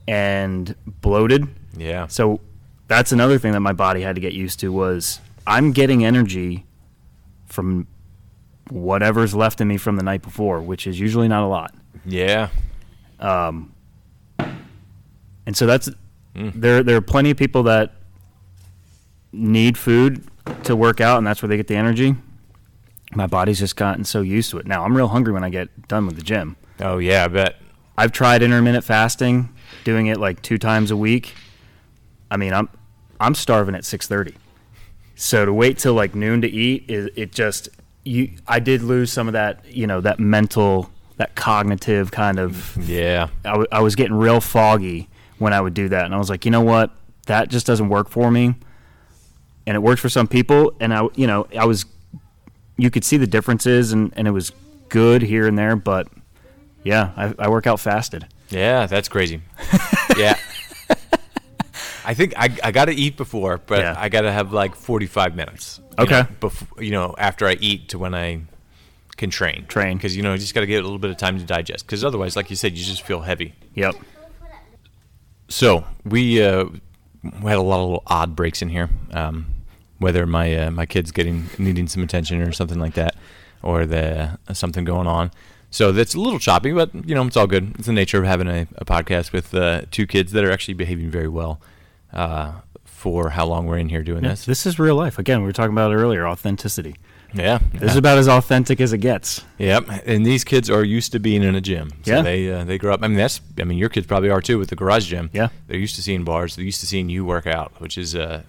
[0.07, 1.47] and bloated
[1.77, 2.07] Yeah.
[2.07, 2.41] so
[2.91, 6.65] that's another thing that my body had to get used to was i'm getting energy
[7.47, 7.87] from
[8.69, 11.73] whatever's left in me from the night before which is usually not a lot
[12.05, 12.49] Yeah.
[13.19, 13.73] um,
[15.45, 15.89] and so that's
[16.35, 16.53] Mm.
[16.55, 16.81] there.
[16.81, 17.93] There are plenty of people that
[19.33, 20.23] need food
[20.63, 22.15] to work out, and that's where they get the energy.
[23.13, 24.65] My body's just gotten so used to it.
[24.65, 26.55] Now I'm real hungry when I get done with the gym.
[26.79, 27.55] Oh yeah, I bet.
[27.97, 29.49] I've tried intermittent fasting,
[29.83, 31.33] doing it like two times a week.
[32.31, 32.69] I mean, I'm
[33.21, 34.33] I'm starving at six thirty.
[35.15, 37.69] So to wait till like noon to eat is it just
[38.03, 42.75] you I did lose some of that, you know, that mental, that cognitive kind of.
[42.89, 43.27] Yeah.
[43.45, 45.07] I, w- I was getting real foggy
[45.37, 46.91] when I would do that, and I was like, you know what,
[47.27, 48.55] that just doesn't work for me.
[49.67, 51.85] And it works for some people, and I, you know, I was,
[52.77, 54.51] you could see the differences, and and it was
[54.89, 56.07] good here and there, but
[56.83, 58.27] yeah, I, I work out fasted.
[58.49, 59.41] Yeah, that's crazy.
[60.17, 60.37] yeah.
[62.11, 63.95] I think I, I got to eat before, but Yeah.
[63.97, 65.79] I got to have like 45 minutes.
[65.97, 66.21] you Okay.
[66.21, 68.41] know, before, you know, after I eat to when I
[69.17, 69.65] can train.
[69.67, 69.97] Train.
[69.97, 71.85] Because, you know, you just got to get a little bit of time to digest.
[71.85, 73.53] Because otherwise, like you said, you just feel heavy.
[73.75, 73.95] Yep.
[75.47, 76.65] So we, uh,
[77.23, 78.89] we had a lot of little odd breaks in here.
[79.11, 79.47] Um,
[79.99, 83.15] whether my uh, my kid's getting needing some attention or something like that,
[83.61, 85.29] or the something going on.
[85.69, 87.75] So that's a little choppy, but you know it's all good.
[87.77, 90.73] It's the nature of having a, a podcast with uh, two kids that are actually
[90.73, 91.61] behaving very well
[92.13, 92.53] uh,
[92.85, 94.45] for how long we're in here doing this.
[94.45, 95.17] This is real life.
[95.19, 96.95] Again, we were talking about it earlier, authenticity.
[97.33, 99.45] Yeah, This is about as authentic as it gets.
[99.57, 101.91] Yep, and these kids are used to being in a gym.
[102.03, 102.21] So Yeah.
[102.23, 103.01] they uh, they grow up.
[103.03, 105.29] I mean, that's I mean, your kids probably are too with the garage gym.
[105.31, 105.47] Yeah.
[105.67, 106.57] they're used to seeing bars.
[106.57, 108.41] They're used to seeing you work out, which is uh,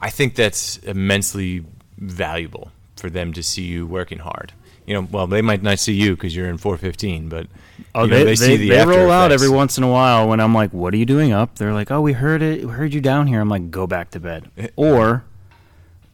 [0.00, 1.62] I think that's immensely
[1.98, 4.52] valuable for them to see you working hard.
[4.86, 7.48] You know, well, they might not see you because you're in 415, but
[7.94, 10.28] Oh, you know, they, they, see the they roll out every once in a while
[10.28, 12.64] when I'm like, "What are you doing up?" They're like, "Oh, we heard it.
[12.64, 15.24] We heard you down here." I'm like, "Go back to bed." Or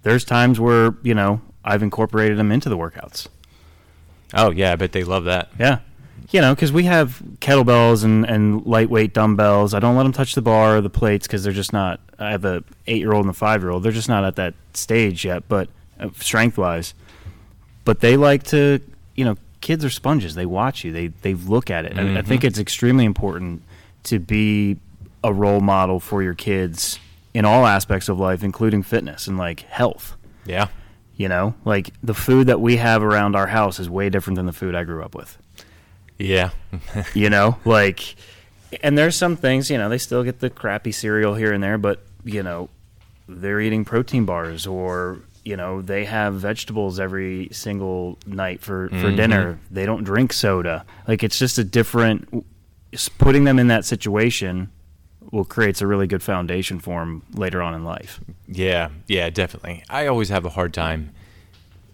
[0.03, 3.29] there's times where you know I've incorporated them into the workouts.
[4.35, 5.51] Oh yeah, I bet they love that.
[5.59, 5.81] Yeah,
[6.31, 9.75] you know, because we have kettlebells and and lightweight dumbbells.
[9.75, 12.01] I don't let them touch the bar or the plates because they're just not.
[12.19, 13.83] I have a eight year old and a five year old.
[13.83, 15.69] They're just not at that stage yet, but
[16.01, 16.95] uh, strength wise.
[17.85, 18.81] But they like to,
[19.15, 19.37] you know,
[19.67, 20.35] kids are sponges.
[20.35, 20.93] They watch you.
[20.93, 21.99] They they look at it.
[21.99, 22.49] And I think mm-hmm.
[22.49, 23.63] it's extremely important
[24.05, 24.77] to be
[25.25, 26.99] a role model for your kids
[27.35, 30.17] in all aspects of life, including fitness and like health.
[30.45, 30.69] Yeah,
[31.17, 34.47] You know, like the food that we have around our house is way different than
[34.47, 35.37] the food I grew up with
[36.19, 36.51] yeah,
[37.15, 38.17] you know like
[38.83, 41.79] and there's some things you know they still get the crappy cereal here and there
[41.79, 42.69] but you know
[43.29, 49.11] they're eating protein bars or you know they have vegetables every single night for for
[49.15, 52.45] dinner they don't drink soda like it's just a different
[53.19, 54.71] putting them in that situation
[55.33, 59.83] will creates a really good foundation for them later on in life Yeah, yeah, definitely.
[59.91, 61.11] I always have a hard time,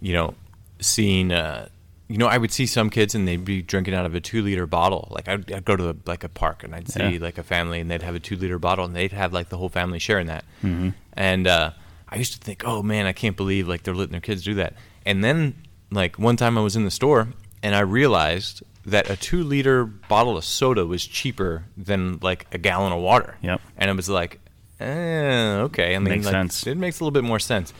[0.00, 0.34] you know,
[0.80, 1.32] seeing.
[1.32, 1.68] Uh,
[2.08, 4.66] you know, I would see some kids and they'd be drinking out of a two-liter
[4.66, 5.08] bottle.
[5.10, 7.18] Like I'd, I'd go to like a park and I'd see Yeah.
[7.22, 9.70] like a family and they'd have a two-liter bottle and they'd have like the whole
[9.70, 10.44] family sharing that.
[10.62, 10.90] Mm-hmm.
[11.14, 11.70] And uh,
[12.12, 14.54] I used to think, oh man, I can't believe like they're letting their kids do
[14.54, 14.74] that.
[15.06, 15.54] And then
[15.90, 17.28] like one time I was in the store
[17.62, 22.92] and I realized that a two-liter bottle of soda was cheaper than like a gallon
[22.92, 23.36] of water.
[23.40, 23.62] Yep.
[23.78, 24.40] And it was like,
[24.78, 25.96] eh, okay.
[25.96, 26.66] I mean, Makes like, sense.
[26.66, 27.72] It makes a little bit more sense.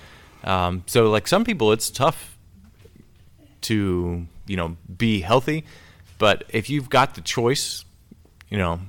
[0.45, 2.37] Um, so, like some people, it's tough
[3.63, 5.65] to you know be healthy,
[6.19, 7.85] but if you've got the choice,
[8.49, 8.81] you know,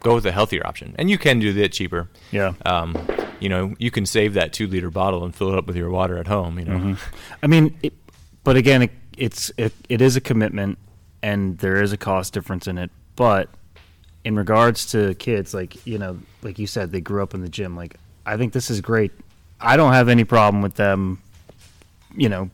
[0.00, 2.08] go with the healthier option, and you can do that cheaper.
[2.30, 2.96] yeah Um,
[3.40, 5.90] you know, you can save that two liter bottle and fill it up with your
[5.90, 6.58] water at home.
[6.58, 7.16] You know, Mm-hmm.
[7.42, 7.92] I mean, it,
[8.44, 10.78] but again, it, it's it, it is a commitment,
[11.22, 12.90] and there is a cost difference in it.
[13.16, 13.48] But
[14.24, 17.48] in regards to kids, like you know, like you said, they grew up in the
[17.48, 17.76] gym.
[17.76, 17.96] Like
[18.26, 19.12] I think this is great.
[19.60, 21.20] I don't have any problem with them,
[22.16, 22.50] you know,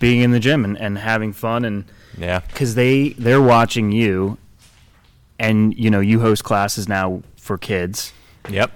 [0.00, 1.84] being in the gym and, and having fun and
[2.18, 4.38] yeah, because they they're watching you,
[5.42, 8.12] and you know you host classes now for kids.
[8.48, 8.70] yep.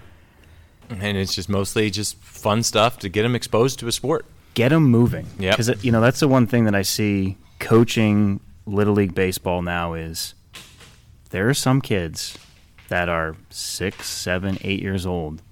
[0.88, 4.24] And it's just mostly just fun stuff to get them exposed to a sport.
[4.54, 5.26] get them moving.
[5.38, 5.50] Yeah.
[5.52, 9.94] Because you know that's the one thing that I see coaching little league baseball now
[9.94, 10.34] is
[11.30, 12.36] there are some kids
[12.88, 15.42] that are six, seven, eight years old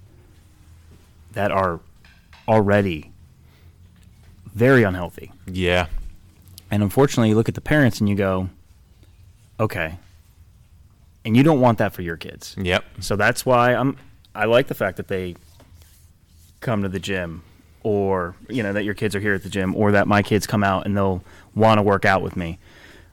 [1.32, 1.80] that are
[2.46, 3.10] already
[4.54, 5.32] very unhealthy.
[5.46, 5.86] Yeah,
[6.70, 8.50] And unfortunately, you look at the parents and you go,
[9.58, 9.96] okay.
[11.24, 12.54] And you don't want that for your kids.
[12.58, 13.96] yep, So that's why I'm.
[14.34, 15.36] I like the fact that they
[16.60, 17.42] come to the gym,
[17.82, 20.46] or you know that your kids are here at the gym, or that my kids
[20.46, 21.22] come out and they'll
[21.54, 22.58] want to work out with me.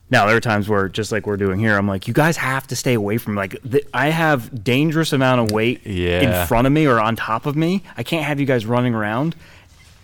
[0.10, 2.68] Now there are times where, just like we're doing here, I'm like, you guys have
[2.68, 6.42] to stay away from like th- I have dangerous amount of weight Yeah.
[6.42, 7.82] in front of me or on top of me.
[7.96, 9.36] I can't have you guys running around,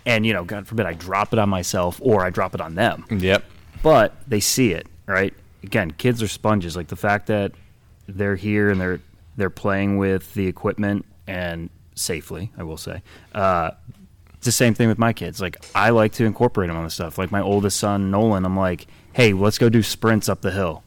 [0.06, 2.74] and you know, God forbid, I drop it on myself or I drop it on
[2.74, 3.44] them yep,
[3.82, 7.50] but they see it right again kids are sponges like the fact that
[8.08, 9.00] they're here and they're
[9.36, 13.02] they're playing with the equipment and safely i will say.
[13.34, 13.70] Uh,
[14.34, 15.40] it's the same thing with my kids.
[15.40, 17.18] Like i like to incorporate them on the stuff.
[17.18, 20.82] Like my oldest son nolan i'm like hey let's go do sprints up the hill.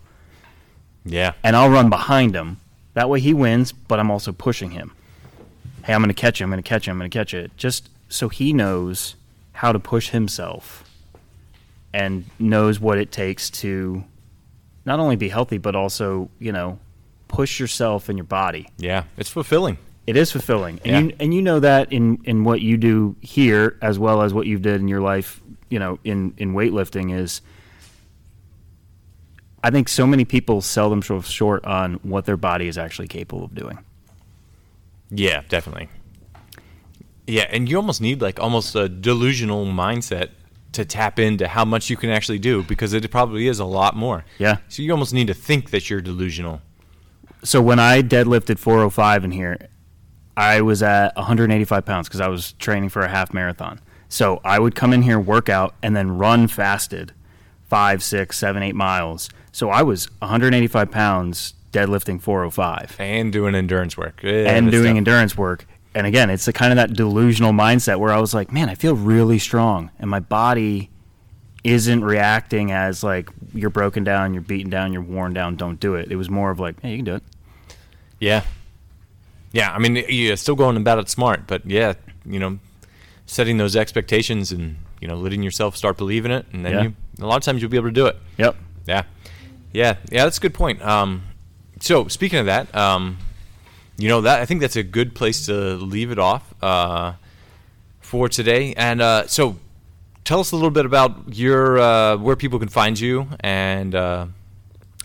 [1.06, 2.58] Yeah, and i'll run behind him
[2.94, 4.94] that way he wins but i'm also pushing him.
[5.86, 6.46] Hey i'm going to catch him.
[6.46, 6.94] i'm going to catch him.
[6.94, 9.16] i'm going to catch it just so he knows
[9.54, 10.84] how to push himself
[11.94, 14.04] and knows what it takes to
[14.86, 16.80] not only be healthy but also you know
[17.32, 18.68] push yourself and your body.
[18.78, 19.78] Yeah, it's fulfilling.
[20.08, 21.00] It is fulfilling, and Yeah.
[21.00, 24.46] you and you know that in in what you do here as well as what
[24.48, 25.40] you've did in your life.
[25.70, 27.42] You know, in in weightlifting is.
[29.64, 33.44] I think so many people sell themselves short on what their body is actually capable
[33.46, 33.78] of doing.
[35.12, 35.88] Yeah, definitely.
[37.28, 40.30] Yeah, and you almost need like almost a delusional mindset
[40.72, 43.96] to tap into how much you can actually do because it probably is a lot
[43.96, 44.26] more.
[44.40, 44.58] Yeah.
[44.68, 46.62] So you almost need to think that you're delusional.
[47.44, 49.70] So when I deadlifted 405 in here,
[50.38, 53.80] I was at 185 pounds because I was training for a half marathon.
[54.10, 57.14] So I would come in here, work out, and then run fasted
[57.70, 59.30] five, six, seven, eight miles.
[59.52, 64.22] So I was 185 pounds deadlifting 405 And doing endurance work.
[64.24, 64.98] Yeah, and doing tough.
[64.98, 65.66] endurance work.
[65.96, 68.76] And again, it's the kind of that delusional mindset where I was like, man, I
[68.76, 70.90] feel really strong, and my body
[71.64, 75.56] isn't reacting as like you're broken down, you're beaten down, you're worn down.
[75.56, 76.12] Don't do it.
[76.12, 77.24] It was more of like, hey, you can do it.
[78.22, 78.44] Yeah.
[79.52, 81.94] Yeah, I mean, you're still going about it smart, but yeah,
[82.26, 82.60] you know,
[83.26, 86.82] setting those expectations and, you know, letting yourself start believing it, and then Yeah.
[86.84, 88.16] you, a lot of times you'll be able to do it.
[88.38, 88.56] Yep.
[88.88, 89.04] Yeah,
[89.74, 90.24] yeah, yeah.
[90.24, 90.82] That's a good point.
[90.82, 91.24] Um,
[91.82, 93.18] so speaking of that, um,
[93.98, 97.14] you know that I think that's a good place to leave it off uh,
[98.00, 98.74] for today.
[98.76, 99.58] And uh, so,
[100.24, 103.28] tell us a little bit about your uh, where people can find you.
[103.42, 104.28] And uh,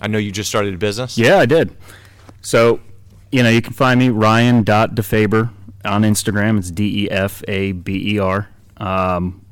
[0.00, 1.18] I know you just started a business.
[1.18, 1.76] Yeah, I did.
[2.40, 2.80] So,
[3.36, 5.50] you know, you can find me Ryan.defaber
[5.84, 6.56] on Instagram.
[6.56, 8.48] It's D E F A B E R.
[8.78, 9.44] Um,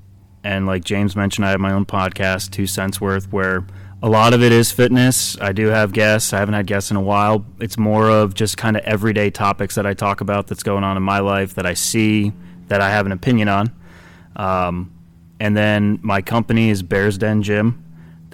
[0.43, 3.67] and like James mentioned, I have my own podcast, Two Cents Worth, where
[4.03, 5.39] a lot of it is fitness.
[5.39, 6.33] I do have guests.
[6.33, 7.45] I haven't had guests in a while.
[7.61, 10.97] It's more of just kind of everyday topics that I talk about that's going on
[10.97, 12.33] in my life that I see
[12.69, 13.71] that I have an opinion on.
[14.35, 14.95] Um,
[15.39, 17.84] and then my company is Bears Den Gym.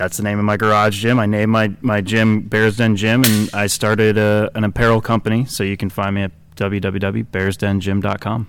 [0.00, 1.20] That's the name of my garage gym.
[1.20, 5.44] I named my, my gym Bears Den Gym, and I started a, an apparel company.
[5.44, 8.46] So you can find me at www.bearsdengym.com.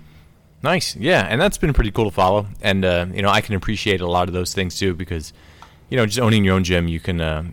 [0.62, 2.46] Nice, yeah, and that's been pretty cool to follow.
[2.62, 5.34] And uh, you know, I can appreciate a lot of those things too because,
[5.90, 7.44] you know, just owning your own gym, you can, uh,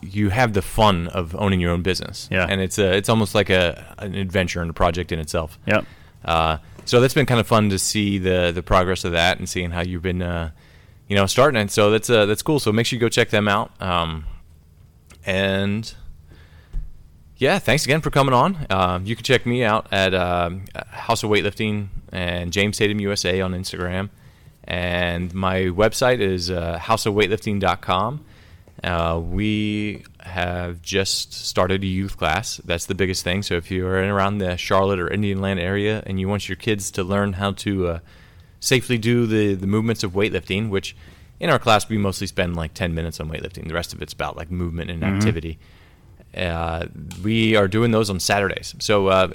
[0.00, 2.28] you have the fun of owning your own business.
[2.30, 2.46] Yeah.
[2.48, 5.58] and it's a, it's almost like a an adventure and a project in itself.
[5.66, 5.84] Yep.
[6.24, 9.48] Uh, so that's been kind of fun to see the the progress of that and
[9.48, 10.52] seeing how you've been, uh,
[11.08, 11.70] you know, starting it.
[11.70, 12.60] So that's uh, that's cool.
[12.60, 13.70] So make sure you go check them out.
[13.80, 14.24] Um,
[15.24, 15.92] and
[17.36, 18.66] yeah, thanks again for coming on.
[18.70, 23.40] Um, you can check me out at um, House of Weightlifting and James Tatum USA
[23.40, 24.10] on Instagram.
[24.64, 28.24] And my website is uh, houseofweightlifting.com.
[28.84, 32.58] Uh, we have just started a youth class.
[32.64, 33.42] That's the biggest thing.
[33.42, 36.56] So if you're in around the Charlotte or Indian Land area and you want your
[36.56, 37.98] kids to learn how to uh,
[38.62, 40.94] safely do the, the movements of weightlifting, which
[41.40, 43.66] in our class we mostly spend like 10 minutes on weightlifting.
[43.66, 45.58] The rest of it's about like movement and activity.
[46.34, 46.86] Uh,
[47.24, 48.76] we are doing those on Saturdays.
[48.78, 49.32] So uh,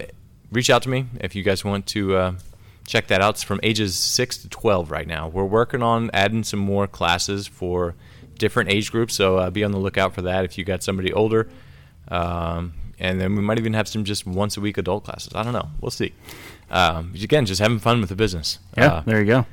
[0.50, 2.34] reach out to me if you guys want to uh,
[2.88, 3.36] check that out.
[3.36, 5.28] It's from ages 6 to 12 right now.
[5.28, 7.96] We're working on adding some more classes for
[8.40, 9.14] different age groups.
[9.14, 11.50] So uh, be on the lookout for that if you got somebody older.
[12.08, 15.34] Um, and then we might even have some just once a week adult classes.
[15.36, 15.70] I don't know.
[15.82, 16.14] We'll see.
[16.70, 18.60] Um, again, just having fun with the business.
[18.78, 19.46] Yeah, Uh, there you go.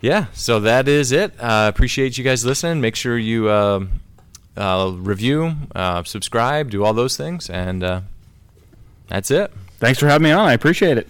[0.00, 1.32] yeah, so that is it.
[1.40, 2.80] Uh, appreciate you guys listening.
[2.80, 3.86] Make sure you uh,
[4.56, 8.00] uh, review, uh, subscribe, do all those things, and uh,
[9.08, 9.50] that's it.
[9.78, 10.46] Thanks for having me on.
[10.46, 11.08] I appreciate it.